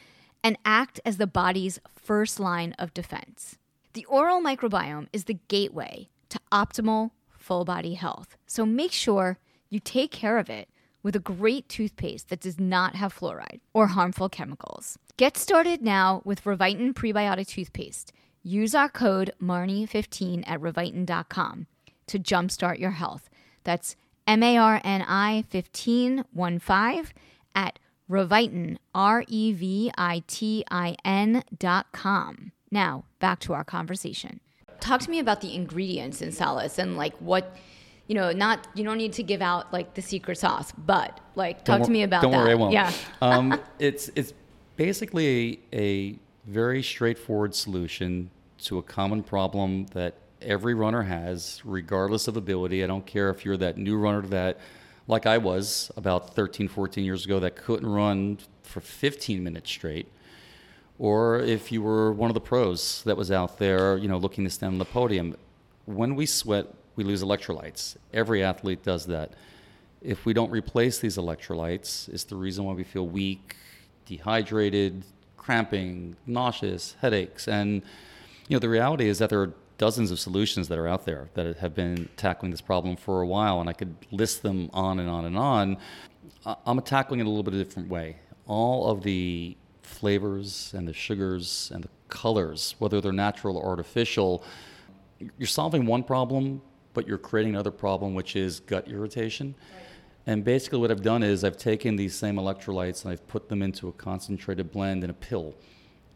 [0.43, 3.57] and act as the body's first line of defense.
[3.93, 9.79] The oral microbiome is the gateway to optimal full body health, so make sure you
[9.79, 10.69] take care of it
[11.01, 14.99] with a great toothpaste that does not have fluoride or harmful chemicals.
[15.17, 18.13] Get started now with Revitin Prebiotic Toothpaste.
[18.43, 21.67] Use our code MARNI15 at Revitin.com
[22.07, 23.29] to jumpstart your health.
[23.63, 23.95] That's
[24.27, 27.13] M A R N I 1515
[27.55, 32.51] at Revitin, R E V I T I N dot com.
[32.71, 34.39] Now, back to our conversation.
[34.79, 37.55] Talk to me about the ingredients in Salus and like what
[38.07, 41.63] you know, not you don't need to give out like the secret sauce, but like
[41.63, 42.39] talk Don't to me about don't that.
[42.39, 42.73] worry, I won't.
[42.73, 42.91] Yeah.
[43.21, 44.33] um, it's it's
[44.75, 48.31] basically a, a very straightforward solution
[48.63, 52.83] to a common problem that every runner has, regardless of ability.
[52.83, 54.57] I don't care if you're that new runner that,
[55.07, 60.07] like I was about 13, 14 years ago, that couldn't run for 15 minutes straight,
[60.99, 64.43] or if you were one of the pros that was out there, you know, looking
[64.43, 65.35] to stand on the podium.
[65.85, 67.95] When we sweat, we lose electrolytes.
[68.13, 69.31] Every athlete does that.
[70.01, 73.55] If we don't replace these electrolytes, it's the reason why we feel weak,
[74.05, 75.05] dehydrated,
[75.37, 77.47] cramping, nauseous, headaches.
[77.47, 77.81] And
[78.49, 81.29] you know, the reality is that there are dozens of solutions that are out there
[81.35, 84.99] that have been tackling this problem for a while, and I could list them on
[84.99, 85.77] and on and on.
[86.65, 88.17] I'm tackling it a little bit a different way.
[88.45, 89.55] All of the
[89.89, 94.43] flavors and the sugars and the colors, whether they're natural or artificial,
[95.37, 96.61] you're solving one problem,
[96.93, 99.55] but you're creating another problem, which is gut irritation.
[100.25, 103.61] And basically, what I've done is I've taken these same electrolytes and I've put them
[103.61, 105.55] into a concentrated blend in a pill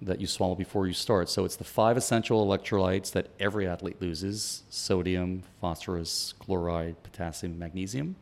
[0.01, 1.29] that you swallow before you start.
[1.29, 8.15] So it's the five essential electrolytes that every athlete loses sodium, phosphorus, chloride, potassium, magnesium,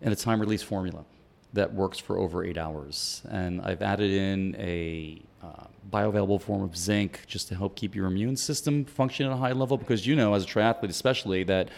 [0.00, 1.04] and a time release formula
[1.52, 3.22] that works for over eight hours.
[3.30, 8.06] And I've added in a uh, bioavailable form of zinc just to help keep your
[8.06, 11.68] immune system function at a high level because you know, as a triathlete especially, that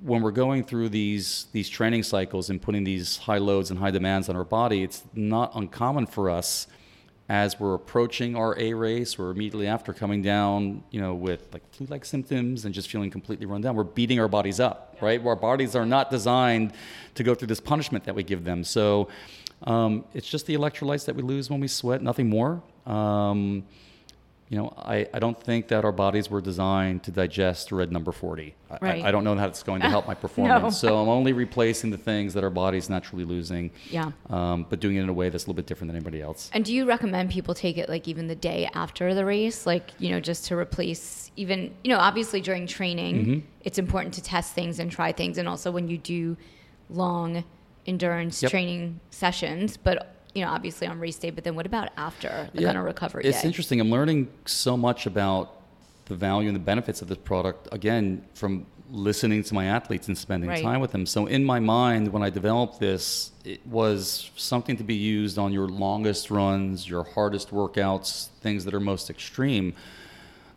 [0.00, 3.90] when we're going through these these training cycles and putting these high loads and high
[3.90, 6.66] demands on our body, it's not uncommon for us
[7.28, 11.62] as we're approaching our A race or immediately after coming down, you know, with like
[11.72, 13.76] flu-like symptoms and just feeling completely run down.
[13.76, 15.24] We're beating our bodies up, right?
[15.24, 16.72] Our bodies are not designed
[17.16, 18.64] to go through this punishment that we give them.
[18.64, 19.08] So
[19.64, 22.62] um, it's just the electrolytes that we lose when we sweat, nothing more.
[22.86, 23.64] Um,
[24.50, 28.12] you know, I, I don't think that our bodies were designed to digest red number
[28.12, 28.54] 40.
[28.70, 29.04] I- Right.
[29.04, 30.78] I, I don't know how it's going to help my performance.
[30.78, 34.12] So I'm only replacing the things that our body's naturally losing, Yeah.
[34.30, 36.50] um, but doing it in a way that's a little bit different than anybody else.
[36.54, 39.90] And do you recommend people take it like even the day after the race, like
[39.98, 43.38] you know, just to replace even you know, obviously during training, Mm-hmm.
[43.62, 46.36] it's important to test things and try things, and also when you do
[46.90, 47.44] long
[47.86, 48.50] endurance Yep.
[48.50, 51.30] training sessions, but you know, obviously on race day.
[51.30, 53.46] But then what about after the Yeah, kind of recovery It's day?
[53.48, 53.80] interesting.
[53.80, 55.54] I'm learning so much about
[56.06, 60.16] the value and the benefits of this product again from listening to my athletes and
[60.16, 60.62] spending Right.
[60.62, 61.04] time with them.
[61.04, 65.52] So in my mind, when I developed this, it was something to be used on
[65.52, 69.74] your longest runs, your hardest workouts, things that are most extreme.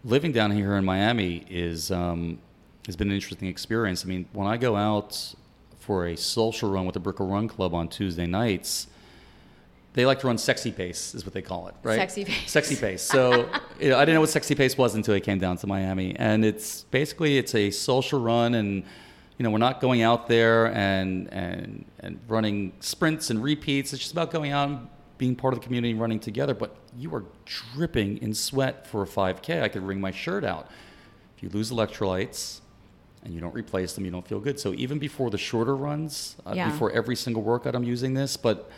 [0.05, 2.39] Living down here in Miami is um,
[2.85, 4.05] has been an interesting experience.
[4.05, 5.35] I mean, when I go out
[5.79, 8.87] for a social run with the Brickell Run Club on Tuesday nights,
[9.93, 11.97] they like to run sexy pace, is what they call it, right?
[11.97, 12.49] Sexy pace.
[12.49, 13.01] Sexy pace.
[13.01, 13.49] So
[13.79, 16.15] you know, I didn't know what sexy pace was until I came down to Miami,
[16.15, 18.83] and it's basically it's a social run, and
[19.37, 23.91] you know we're not going out there and and and running sprints and repeats.
[23.93, 26.53] It's just about going out and being part of the community, and running together.
[26.53, 29.61] But you are dripping in sweat for a 5K.
[29.61, 30.67] I could wring my shirt out.
[31.37, 32.61] If you lose electrolytes,
[33.23, 34.59] and you don't replace them, you don't feel good.
[34.59, 36.71] So even before the shorter runs, uh, Yeah.
[36.71, 38.35] before every single workout, I'm using this.
[38.35, 38.71] But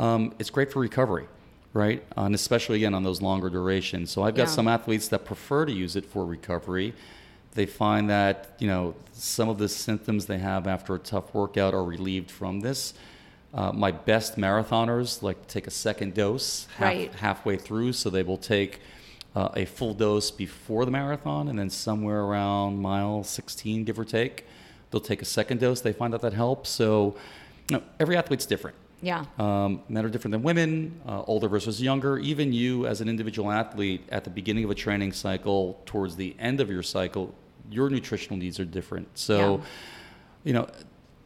[0.00, 1.26] um, it's great for recovery,
[1.74, 2.02] right?
[2.16, 4.10] Uh, and especially again on those longer durations.
[4.10, 4.54] So I've got Yeah.
[4.54, 6.94] some athletes that prefer to use it for recovery.
[7.54, 11.74] They find that you know some of the symptoms they have after a tough workout
[11.74, 12.94] are relieved from this.
[13.52, 17.14] Uh, my best marathoners like to take a second dose half, Right.
[17.16, 18.80] halfway through, so they will take
[19.36, 24.04] uh, a full dose before the marathon, and then somewhere around mile 16, give or
[24.04, 24.44] take,
[24.90, 25.80] they'll take a second dose.
[25.80, 26.68] They find that that helps.
[26.70, 27.14] So
[27.68, 28.76] you know, every athlete's different.
[29.02, 29.24] Yeah.
[29.38, 32.18] Um, men are different than women, uh, older versus younger.
[32.18, 36.36] Even you, as an individual athlete, at the beginning of a training cycle, towards the
[36.38, 37.34] end of your cycle,
[37.70, 39.08] your nutritional needs are different.
[39.14, 39.64] So, Yeah.
[40.44, 40.68] you know,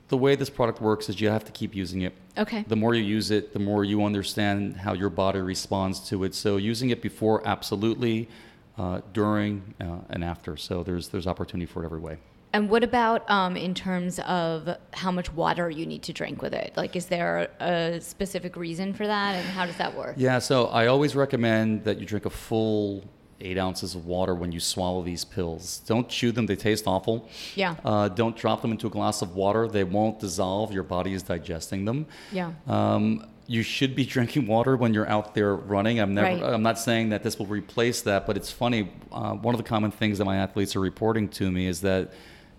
[0.08, 2.12] the way this product works is you have to keep using it.
[2.36, 2.64] Okay.
[2.68, 6.34] The more you use it, the more you understand how your body responds to it.
[6.34, 8.28] So using it before, absolutely,
[8.76, 10.56] uh, during uh, and after.
[10.56, 12.18] So there's there's opportunity for it every way.
[12.54, 16.54] And what about um, in terms of how much water you need to drink with
[16.54, 16.72] it?
[16.76, 20.14] Like, is there a specific reason for that, and how does that work?
[20.16, 23.02] Yeah, so I always recommend that you drink a full
[23.40, 25.82] eight ounces of water when you swallow these pills.
[25.84, 27.28] Don't chew them, they taste awful.
[27.56, 27.74] Yeah.
[27.84, 30.72] Uh, don't drop them into a glass of water, they won't dissolve.
[30.72, 32.06] Your body is digesting them.
[32.30, 32.52] Yeah.
[32.68, 35.98] Um, you should be drinking water when you're out there running.
[35.98, 36.28] I'm never.
[36.28, 36.54] Right.
[36.54, 38.92] I'm not saying that this will replace that, but it's funny.
[39.10, 42.12] Uh, one of the common things that my athletes are reporting to me is that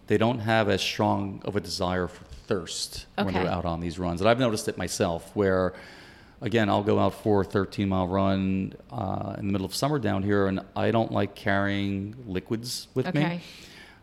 [0.08, 3.98] they don't have as strong of a desire for thirst when they're out on these
[3.98, 4.22] runs.
[4.22, 5.74] And I've noticed it myself, where
[6.42, 9.98] again, I'll go out for a 13 mile run uh, in the middle of summer
[10.00, 13.20] down here, and I don't like carrying liquids with Okay.
[13.38, 13.42] me.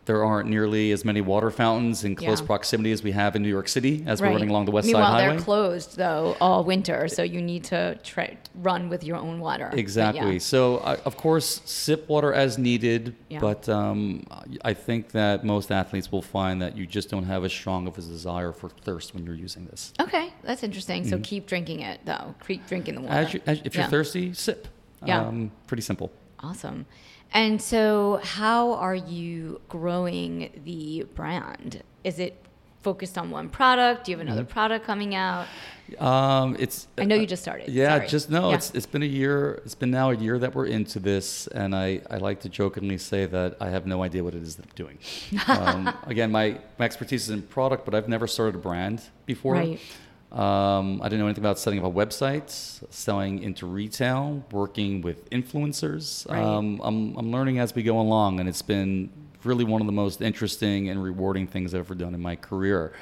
[0.05, 2.45] There aren't nearly as many water fountains in close Yeah.
[2.47, 5.03] proximity as we have in New York City as we're running along the West Meanwhile,
[5.05, 5.21] Side Highway.
[5.27, 9.39] Meanwhile, they're closed though all winter, so you need to try, run with your own
[9.39, 9.69] water.
[9.71, 10.33] Exactly.
[10.33, 10.39] yeah.
[10.39, 13.39] So, I, of course, sip water as needed, Yeah.
[13.39, 14.25] but um,
[14.65, 17.97] I think that most athletes will find that you just don't have as strong of
[17.97, 19.93] a desire for thirst when you're using this.
[20.01, 21.07] Okay, that's interesting.
[21.07, 22.35] So keep drinking it though.
[22.45, 23.13] Keep drinking the water.
[23.13, 23.25] Mm-hmm.
[23.27, 24.67] As you, as, if you're thirsty, sip.
[25.05, 25.21] Yeah.
[25.25, 26.11] Um, pretty simple.
[26.39, 26.85] Awesome.
[27.33, 31.81] And so, how are you growing the brand?
[32.03, 32.37] Is it
[32.83, 34.05] focused on one product?
[34.05, 34.51] Do you have another Mm-hmm.
[34.51, 35.47] product coming out?
[35.99, 37.69] Um, it's I know you just started.
[37.69, 38.07] Yeah, Sorry.
[38.07, 38.49] just no.
[38.49, 38.55] Yeah.
[38.57, 39.61] It's it's been a year.
[39.65, 42.97] It's been now a year that we're into this, and I, I like to jokingly
[42.97, 44.97] say that I have no idea what it is that I'm doing.
[45.47, 49.53] um, again, my, my expertise is in product, but I've never started a brand before.
[49.53, 49.79] Right.
[50.33, 52.49] Um, I didn't know anything about setting up a website,
[52.91, 56.29] selling into retail, working with influencers.
[56.29, 56.41] Right.
[56.41, 59.11] Um, I'm I'm learning as we go along, and it's been
[59.43, 62.93] really one of the most interesting and rewarding things I've ever done in my career.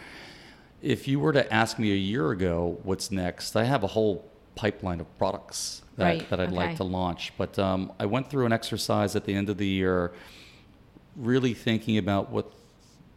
[0.81, 4.29] If you were to ask me a year ago what's next, I have a whole
[4.55, 6.55] pipeline of products that, Right, that I'd okay.
[6.57, 7.31] like to launch.
[7.37, 10.11] But um, I went through an exercise at the end of the year,
[11.15, 12.51] really thinking about what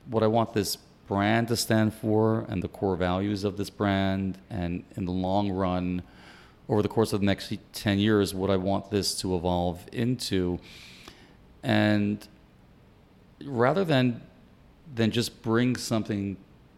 [0.06, 4.38] what I want this brand to stand for and the core values of this brand,
[4.50, 6.02] and in the long run,
[6.68, 10.58] over the course of the next 10 years, what I want this to evolve into.
[11.62, 12.26] And
[13.44, 14.22] rather than
[14.94, 16.36] than just bring something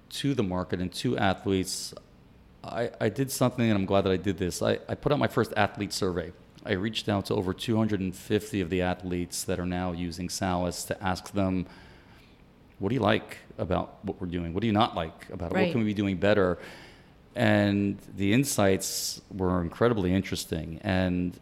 [0.08, 1.92] to the market and to athletes,
[2.64, 4.62] I, I did something, and I'm glad that I did this.
[4.62, 6.32] I, I put out my first athlete survey.
[6.64, 11.02] I reached out to over 250 of the athletes that are now using Salus to
[11.02, 11.66] ask them,
[12.78, 14.52] what do you like about what we're doing?
[14.52, 15.54] What do you not like about it?
[15.54, 15.66] Right.
[15.66, 16.58] What can we be doing better?
[17.34, 20.80] And the insights were incredibly interesting.
[20.82, 21.38] And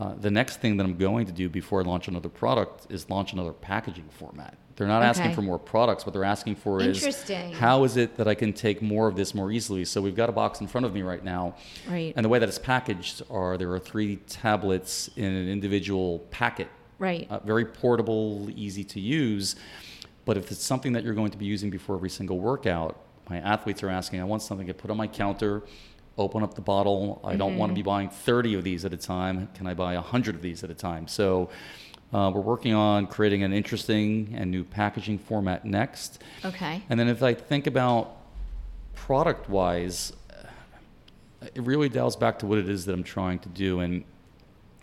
[0.00, 3.10] uh, the next thing that I'm going to do before I launch another product is
[3.10, 4.56] launch another packaging format.
[4.76, 6.06] They're not asking for more products.
[6.06, 9.34] What they're asking for is how is it that I can take more of this
[9.34, 9.84] more easily?
[9.84, 11.56] So we've got a box in front of me right now.
[11.88, 12.12] Right.
[12.14, 16.68] And the way that it's packaged are there are three tablets in an individual packet.
[17.00, 17.26] Right.
[17.28, 19.56] Uh, very portable, easy to use.
[20.28, 23.38] But if it's something that you're going to be using before every single workout, my
[23.38, 25.62] athletes are asking, I want something to put on my counter,
[26.18, 27.18] open up the bottle.
[27.24, 27.86] I don't want to be Mm-hmm.
[27.86, 29.48] buying 30 of these at a time.
[29.54, 31.08] Can I buy 100 of these at a time?
[31.08, 31.48] So
[32.12, 36.22] uh, we're working on creating an interesting and new packaging format next.
[36.44, 36.82] okay.
[36.90, 38.14] And then if I think about
[38.94, 40.12] product wise,
[41.40, 43.80] it really dials back to what it is that I'm trying to do.
[43.80, 44.04] And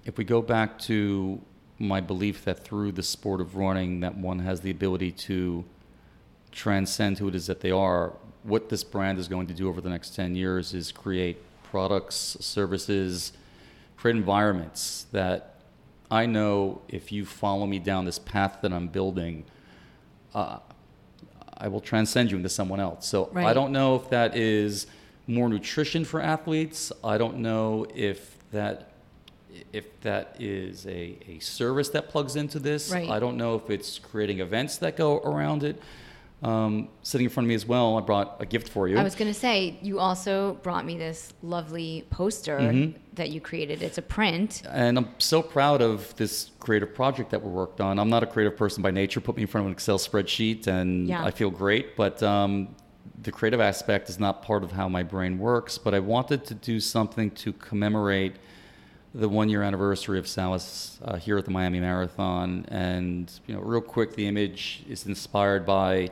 [0.05, 1.39] if we go back to
[1.77, 5.65] my belief that through the sport of running, that one has the ability to
[6.51, 9.81] transcend who it is that they are, what this brand is going to do over
[9.81, 13.33] the next 10 years is create products, services,
[13.97, 15.55] create environments that
[16.09, 19.43] I know if you follow me down this path that I'm building,
[20.33, 20.59] uh,
[21.57, 23.07] I will transcend you into someone else.
[23.07, 24.87] So I don't know if that is
[25.27, 26.91] more nutrition for athletes.
[27.03, 28.91] I don't know if that
[29.73, 32.91] if that is a, a service that plugs into this.
[32.91, 33.09] Right.
[33.09, 35.81] I don't know if it's creating events that go around it.
[36.43, 38.97] Um, sitting in front of me as well, I brought a gift for you.
[38.99, 42.97] I was going to say, you also brought me this lovely poster Mm-hmm.
[43.15, 43.81] that you created.
[43.81, 44.61] It's a print.
[44.69, 47.97] and I'm so proud of this creative project that we worked on.
[47.97, 49.21] I'm not a creative person by nature.
[49.21, 51.23] Put me in front of an Excel spreadsheet, and Yeah.
[51.23, 51.95] I feel great.
[51.95, 52.75] But um,
[53.23, 55.77] the creative aspect is not part of how my brain works.
[55.79, 58.35] But I wanted to do something to commemorate
[59.15, 62.65] the one-year anniversary of Salus uh, here at the Miami Marathon.
[62.67, 66.11] And you know, real quick, the image is inspired by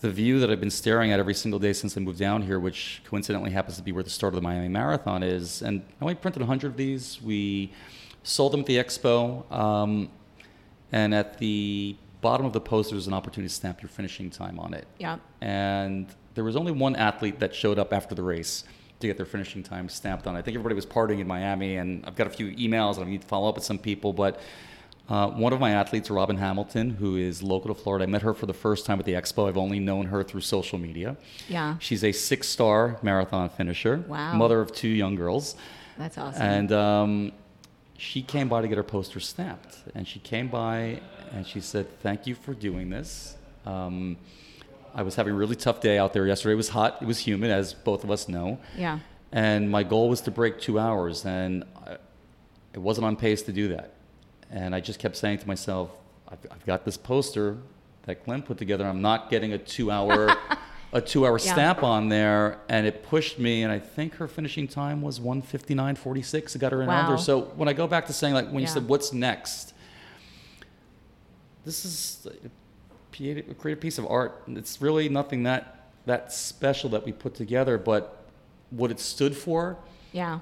[0.00, 2.60] the view that I've been staring at every single day since I moved down here,
[2.60, 5.60] which coincidentally happens to be where the start of the Miami Marathon is.
[5.60, 7.20] And I only printed 100 of these.
[7.20, 7.72] We
[8.22, 9.50] sold them at the expo.
[9.52, 10.08] Um,
[10.92, 14.60] and at the bottom of the poster, there's an opportunity to stamp your finishing time
[14.60, 14.86] on it.
[14.98, 15.18] Yeah.
[15.40, 18.64] And there was only one athlete that showed up after the race
[19.00, 20.36] to get their finishing time stamped on.
[20.36, 23.10] I think everybody was partying in Miami, and I've got a few emails and I
[23.10, 24.12] need to follow up with some people.
[24.12, 24.40] But
[25.08, 28.32] uh, one of my athletes, Robin Hamilton, who is local to Florida, I met her
[28.34, 29.48] for the first time at the expo.
[29.48, 31.16] I've only known her through social media.
[31.48, 31.76] Yeah.
[31.78, 34.34] She's a six star marathon finisher, Wow.
[34.34, 35.56] mother of two young girls.
[35.98, 36.42] That's awesome.
[36.42, 37.32] And um,
[37.96, 39.78] she came by to get her poster stamped.
[39.94, 41.00] And she came by
[41.32, 43.36] and she said, Thank you for doing this.
[43.66, 44.16] Um,
[44.94, 46.52] I was having a really tough day out there yesterday.
[46.54, 48.58] It was hot, it was humid, as both of us know.
[48.76, 48.98] yeah.
[49.32, 51.98] And my goal was to break two hours, and I,
[52.74, 53.92] it wasn't on pace to do that.
[54.50, 55.90] And I just kept saying to myself,
[56.28, 57.56] I've, I've got this poster
[58.06, 58.84] that Glenn put together.
[58.84, 60.34] I'm not getting a two-hour,
[60.92, 61.52] a two-hour Yeah.
[61.52, 63.62] stamp on there, and it pushed me.
[63.62, 66.56] And I think her finishing time was 159.46.
[66.56, 67.06] It got her in Wow.
[67.10, 67.16] under.
[67.22, 69.74] So when I go back to saying, like, when you said, "What's next?"
[71.64, 72.26] This is
[73.12, 74.42] a creative, a piece of art.
[74.48, 78.24] It's really nothing that that special that we put together, but
[78.70, 79.76] what it stood for
[80.12, 80.40] Yeah.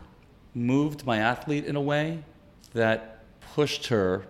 [0.54, 2.22] moved my athlete in a way
[2.74, 4.26] that pushed her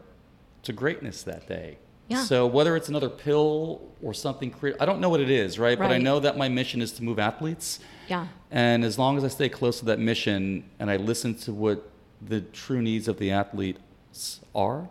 [0.63, 1.79] to greatness that day.
[2.09, 2.25] Yeah.
[2.25, 5.79] So whether it's another pill or something creative, I don't know what it is, right?
[5.79, 5.89] right?
[5.89, 7.79] But I know that my mission is to move athletes.
[8.09, 8.29] Yeah.
[8.51, 11.91] And as long as I stay close to that mission and I listen to what
[12.27, 14.89] the true needs of the athletes are,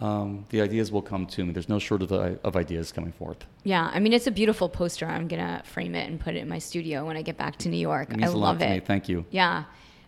[0.00, 1.52] um, the ideas will come to me.
[1.52, 3.46] There's no shortage of, of ideas coming forth.
[3.64, 3.90] Yeah.
[3.92, 5.06] I mean, it's a beautiful poster.
[5.06, 7.56] I'm going to frame it and put it in my studio when I get back
[7.58, 8.10] to New York.
[8.10, 8.70] It means I a lot love to it.
[8.74, 8.80] me.
[8.80, 9.24] Thank you.
[9.30, 9.64] Yeah.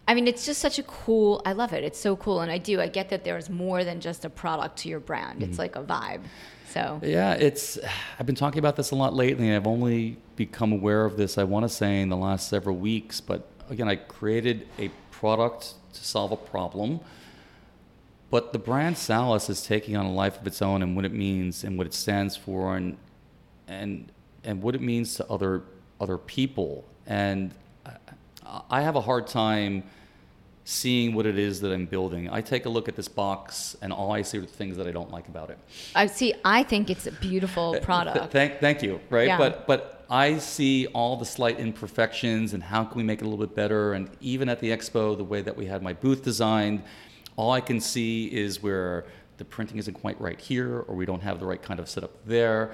[0.07, 1.85] I mean, it's just such a cool, I love it.
[1.85, 2.41] It's so cool.
[2.41, 5.41] And I do, I get that there's more than just a product to your brand,
[5.41, 5.51] Mm-hmm.
[5.51, 6.23] it's like a vibe.
[6.71, 7.79] So, Yeah, it's.
[8.19, 11.39] I've been talking about this a lot lately, and I've only become aware of this.
[11.39, 15.75] I want to say in the last several weeks, but again, I created a product
[15.95, 17.01] to solve a problem.
[18.31, 21.13] But the brand Salus is taking on a life of its own, and what it
[21.13, 22.97] means, and what it stands for, and
[23.67, 24.11] and
[24.45, 25.63] and what it means to other
[26.01, 26.85] other people.
[27.07, 27.53] And
[28.71, 29.83] I, have a hard time
[30.65, 32.29] seeing what it is that I'm building.
[32.31, 34.87] I take a look at this box, and all I see are the things that
[34.87, 35.59] I don't like about it.
[35.95, 38.33] I see, I think it's a beautiful product.
[38.33, 39.01] Thank, thank you.
[39.11, 39.39] Right, Yeah.
[39.39, 43.29] but but I see all the slight imperfections and how can we make it a
[43.29, 43.93] little bit better.
[43.93, 46.83] And even at the expo, the way that we had my booth designed,
[47.39, 51.23] all I can see is where the printing isn't quite right here, or we don't
[51.23, 52.73] have the right kind of setup there.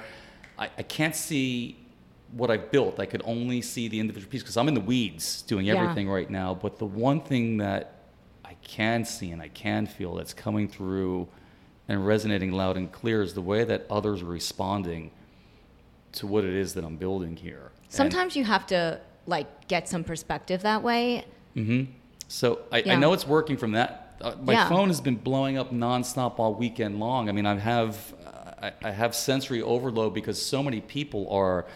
[0.59, 1.77] I, I can't see
[2.33, 2.99] what I've built.
[2.99, 5.75] I could only see the individual piece because I'm in the weeds doing Yeah.
[5.75, 6.55] everything right now.
[6.55, 7.93] But the one thing that
[8.43, 11.29] I can see and I can feel that's coming through
[11.87, 15.11] and resonating loud and clear is the way that others are responding
[16.13, 17.71] to what it is that I'm building here.
[17.91, 21.27] Sometimes you have to like get some perspective that way.
[21.55, 21.93] And
[22.29, 22.95] so I, Yeah.
[22.95, 24.01] I know it's working from that.
[24.25, 24.69] Uh, my Yeah.
[24.69, 27.29] phone has been blowing up nonstop all weekend long.
[27.29, 28.15] I mean, I have
[28.63, 31.67] I, I have sensory overload because so many people are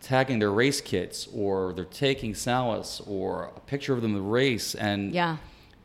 [0.00, 4.28] tagging their race kits or they're taking Salus or a picture of them in the
[4.28, 5.36] race and Yeah.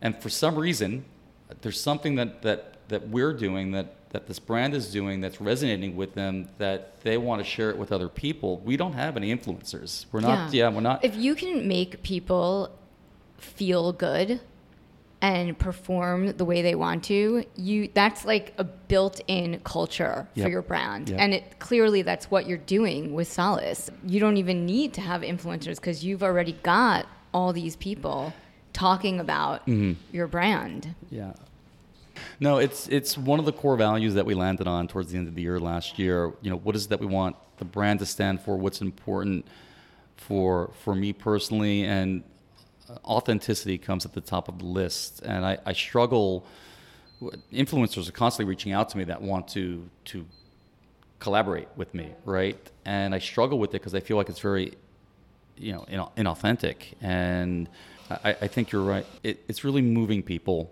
[0.01, 1.05] and for some reason
[1.61, 5.95] there's something that that that we're doing that that this brand is doing that's resonating
[5.95, 9.29] with them that they want to share it with other people we don't have any
[9.35, 12.71] influencers we're not yeah, we're not If you can make people
[13.37, 14.39] feel good
[15.21, 20.61] and perform the way they want to, you that's like a built-in culture for your
[20.61, 21.09] brand.
[21.09, 21.19] Yep.
[21.19, 23.89] And it clearly that's what you're doing with Salus.
[24.05, 28.31] You don't even need to have influencers because you've already got all these people
[28.73, 29.93] talking about Mm-hmm.
[30.15, 30.93] your brand.
[31.09, 31.33] Yeah.
[32.39, 35.27] No, it's it's one of the core values that we landed on towards the end
[35.27, 36.31] of the year last year.
[36.41, 38.55] You know, what is it that we want the brand to stand for?
[38.57, 39.45] What's important
[40.15, 42.23] for for me personally, and
[43.05, 45.21] authenticity comes at the top of the list.
[45.23, 46.45] And I, I struggle.
[47.51, 50.25] Influencers are constantly reaching out to me that want to to
[51.19, 52.59] collaborate with me, right?
[52.85, 54.73] And I struggle with it because I feel like it's very
[55.57, 57.69] you know in, inauthentic and
[58.09, 60.71] I, I think you're right it, it's really moving people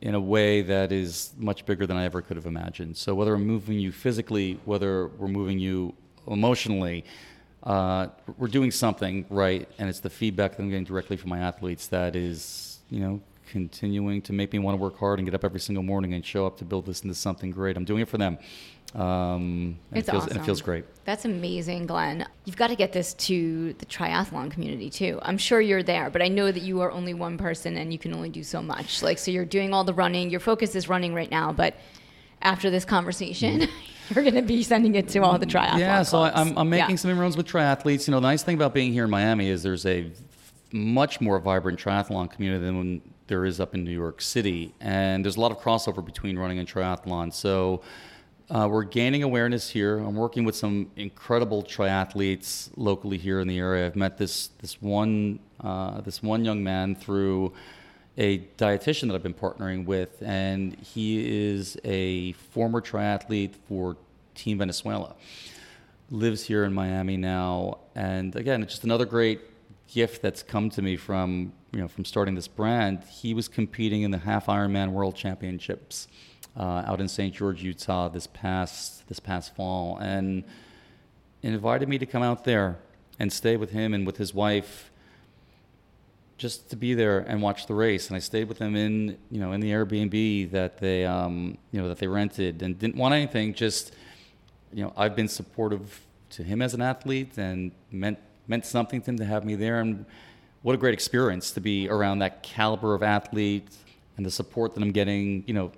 [0.00, 3.34] in a way that is much bigger than i ever could have imagined so whether
[3.34, 5.94] i'm moving you physically whether we're moving you
[6.28, 7.04] emotionally
[7.66, 8.06] uh,
[8.38, 11.88] we're doing something right and it's the feedback that i'm getting directly from my athletes
[11.88, 15.44] that is you know continuing to make me want to work hard and get up
[15.44, 18.08] every single morning and show up to build this into something great i'm doing it
[18.08, 18.38] for them
[18.94, 20.36] um, and It's it feels, awesome.
[20.36, 22.26] and it feels great That's amazing, Glenn.
[22.44, 25.18] You've got to get this to the triathlon community too.
[25.22, 27.98] I'm sure you're there, but I know that you are only one person and you
[27.98, 29.02] can only do so much.
[29.02, 30.30] Like, so you're doing all the running.
[30.30, 31.74] Your focus is running right now, but
[32.42, 33.60] after this conversation,
[34.14, 35.78] you're going to be sending it to all the triathlon.
[35.78, 36.50] Yeah, so I, clubs.
[36.50, 36.96] I'm, I'm making Yeah.
[36.96, 38.06] some inroads with triathletes.
[38.06, 40.10] You know, the nice thing about being here in Miami is there's a
[40.72, 45.24] much more vibrant triathlon community than when there is up in New York City, and
[45.24, 47.32] there's a lot of crossover between running and triathlon.
[47.32, 47.82] So
[48.48, 49.98] Uh, we're gaining awareness here.
[49.98, 53.86] I'm working with some incredible triathletes locally here in the area.
[53.86, 57.52] I've met this this one uh, this one young man through
[58.18, 63.96] a dietitian that I've been partnering with, and he is a former triathlete for
[64.34, 65.14] Team Venezuela.
[66.10, 69.40] Lives here in Miami now, and again, it's just another great
[69.88, 73.02] gift that's come to me from you know from starting this brand.
[73.04, 76.08] He was competing in the half Ironman World Championships
[76.56, 77.34] uh, out in St.
[77.34, 80.44] George, Utah, this past this past fall, and
[81.42, 82.78] invited me to come out there
[83.18, 84.90] and stay with him and with his wife
[86.38, 88.08] just to be there and watch the race.
[88.08, 91.80] And I stayed with them in, you know, in the Airbnb that they, um, you
[91.80, 93.54] know, that they rented and didn't want anything.
[93.54, 93.94] Just,
[94.72, 98.18] you know, I've been supportive to him as an athlete and meant
[98.48, 99.80] meant something to him to have me there.
[99.80, 100.04] And
[100.62, 103.68] what a great experience to be around that caliber of athlete
[104.16, 105.42] and the support that I'm getting.
[105.46, 105.72] You know,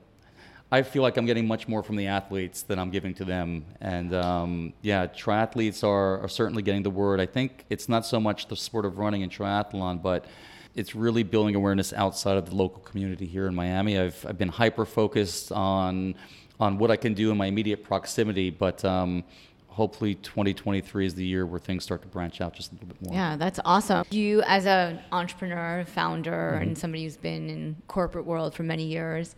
[0.70, 3.64] I feel like I'm getting much more from the athletes than I'm giving to them.
[3.80, 7.20] And um, yeah, triathletes are, are certainly getting the word.
[7.20, 10.26] I think it's not so much the sport of running and triathlon, but
[10.74, 13.98] it's really building awareness outside of the local community here in Miami.
[13.98, 16.14] I've, I've been hyper focused on
[16.60, 19.22] on what I can do in my immediate proximity, but um,
[19.68, 23.00] hopefully 2023 is the year where things start to branch out just a little bit
[23.00, 23.14] more.
[23.14, 24.04] Yeah, that's awesome.
[24.10, 26.62] You, as an entrepreneur, founder, mm-hmm.
[26.62, 29.36] and somebody who's been in corporate world for many years,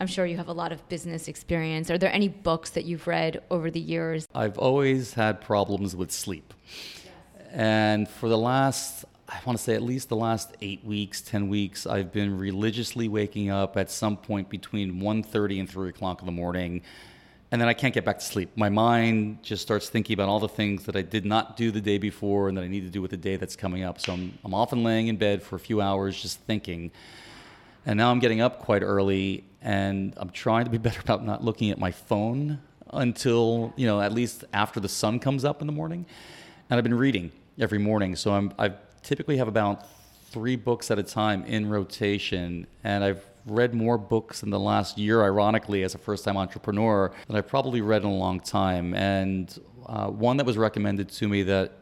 [0.00, 1.90] I'm sure you have a lot of business experience.
[1.90, 4.26] Are there any books that you've read over the years?
[4.34, 6.54] I've always had problems with sleep.
[7.04, 7.46] Yes.
[7.52, 11.48] And for the last, I want to say at least the last eight weeks, 10
[11.48, 16.26] weeks, I've been religiously waking up at some point between 1.30 and 3 o'clock in
[16.26, 16.82] the morning.
[17.52, 18.50] And then I can't get back to sleep.
[18.56, 21.82] My mind just starts thinking about all the things that I did not do the
[21.82, 24.00] day before and that I need to do with the day that's coming up.
[24.00, 26.90] So I'm, I'm often laying in bed for a few hours just thinking.
[27.86, 31.44] And now I'm getting up quite early and I'm trying to be better about not
[31.44, 32.60] looking at my phone
[32.92, 36.06] until, you know, at least after the sun comes up in the morning.
[36.68, 38.16] And I've been reading every morning.
[38.16, 38.72] So I'm, I
[39.02, 39.86] typically have about
[40.30, 42.66] three books at a time in rotation.
[42.84, 47.12] And I've read more books in the last year, ironically, as a first time entrepreneur,
[47.26, 48.94] than I've probably read in a long time.
[48.94, 51.72] And uh, one that was recommended to me that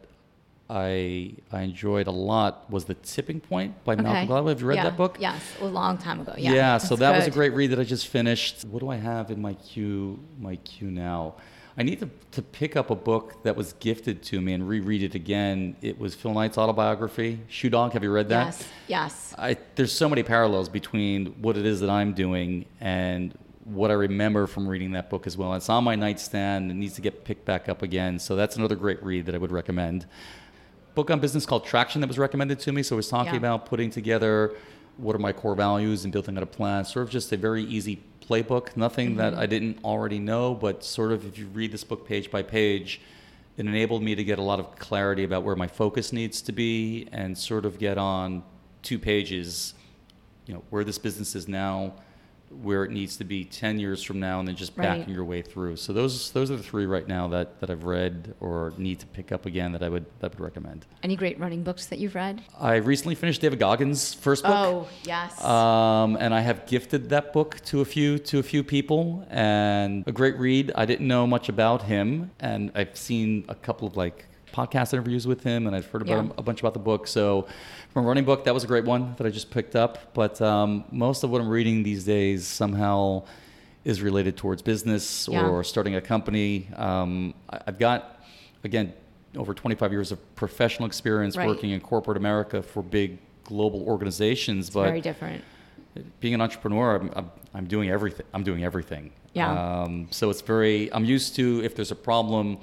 [0.71, 4.03] I I enjoyed a lot was The Tipping Point by okay.
[4.03, 4.49] Malcolm Gladwell.
[4.51, 4.85] Have you read yeah.
[4.85, 5.17] that book?
[5.19, 6.35] Yes, a long time ago.
[6.39, 6.53] Yeah.
[6.53, 7.19] Yeah, so that good.
[7.19, 8.65] was a great read that I just finished.
[8.65, 11.35] What do I have in my queue my queue now?
[11.77, 15.03] I need to, to pick up a book that was gifted to me and reread
[15.03, 15.77] it again.
[15.81, 17.93] It was Phil Knight's autobiography, Shoe Dog.
[17.93, 18.47] Have you read that?
[18.47, 19.35] Yes, yes.
[19.39, 23.95] I, there's so many parallels between what it is that I'm doing and what I
[23.95, 25.55] remember from reading that book as well.
[25.55, 26.71] It's on my nightstand.
[26.71, 28.19] It needs to get picked back up again.
[28.19, 30.07] So that's another great read that I would recommend
[30.95, 32.83] book on business called Traction that was recommended to me.
[32.83, 33.39] So it was talking yeah.
[33.39, 34.55] about putting together
[34.97, 36.85] what are my core values and building out a plan.
[36.85, 39.19] Sort of just a very easy playbook, nothing mm-hmm.
[39.19, 42.43] that I didn't already know, but sort of if you read this book page by
[42.43, 43.01] page,
[43.57, 46.53] it enabled me to get a lot of clarity about where my focus needs to
[46.53, 48.43] be and sort of get on
[48.83, 49.75] two pages,
[50.47, 51.93] you know, where this business is now,
[52.51, 54.99] where it needs to be 10 years from now and then just right.
[54.99, 55.77] backing your way through.
[55.77, 59.07] So those those are the three right now that, that I've read or need to
[59.07, 60.87] pick up again that I would that would recommend.
[61.03, 62.43] Any great running books that you've read?
[62.59, 64.55] I recently finished David Goggins' first book.
[64.55, 65.43] Oh, yes.
[65.45, 70.07] Um, and I have gifted that book to a few to a few people and
[70.07, 70.73] a great read.
[70.75, 75.27] I didn't know much about him and I've seen a couple of like podcast interviews
[75.27, 76.21] with him, and I've heard about yeah.
[76.21, 77.07] him, a bunch about the book.
[77.07, 77.47] So,
[77.91, 80.15] from a running book, that was a great one that I just picked up.
[80.15, 83.25] But um, most of what I'm reading these days somehow
[83.85, 85.47] is related towards business yeah.
[85.47, 86.69] or starting a company.
[86.77, 88.23] Um, I, have got,
[88.65, 88.93] again,
[89.37, 91.47] over 25 years of professional experience right.
[91.47, 94.67] working in corporate America for big global organizations.
[94.67, 95.45] It's but very different.
[96.21, 98.27] Being an entrepreneur, I'm, I'm, I'm doing everything.
[98.33, 99.13] I'm doing everything.
[99.33, 99.83] Yeah.
[99.83, 100.93] Um, so it's very.
[100.93, 102.59] I'm used to if there's a problem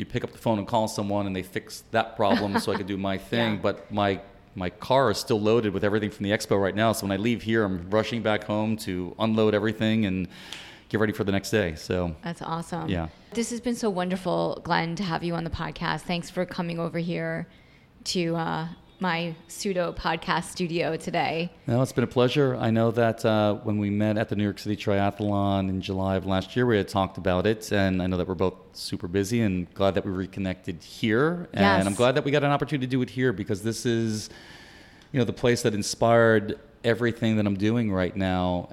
[0.00, 2.76] you pick up the phone and call someone and they fix that problem so I
[2.76, 3.54] can do my thing.
[3.54, 3.60] Yeah.
[3.60, 4.20] But my
[4.56, 6.92] my car is still loaded with everything from the expo right now.
[6.92, 10.26] So when I leave here, I'm rushing back home to unload everything and
[10.88, 11.76] get ready for the next day.
[11.76, 12.88] So that's awesome.
[12.88, 13.08] Yeah.
[13.32, 16.00] This has been so wonderful, Glenn, to have you on the podcast.
[16.00, 17.46] Thanks for coming over here
[18.04, 18.68] to uh,
[19.00, 21.50] my pseudo podcast studio today.
[21.66, 22.54] No, it's been a pleasure.
[22.56, 26.16] I know that uh, when we met at the New York City Triathlon in July
[26.16, 29.08] of last year, we had talked about it, and I know that we're both super
[29.08, 31.48] busy and glad that we reconnected here.
[31.54, 31.86] And yes.
[31.86, 34.28] I'm glad that we got an opportunity to do it here because this is,
[35.12, 38.68] you know, the place that inspired everything that I'm doing right now.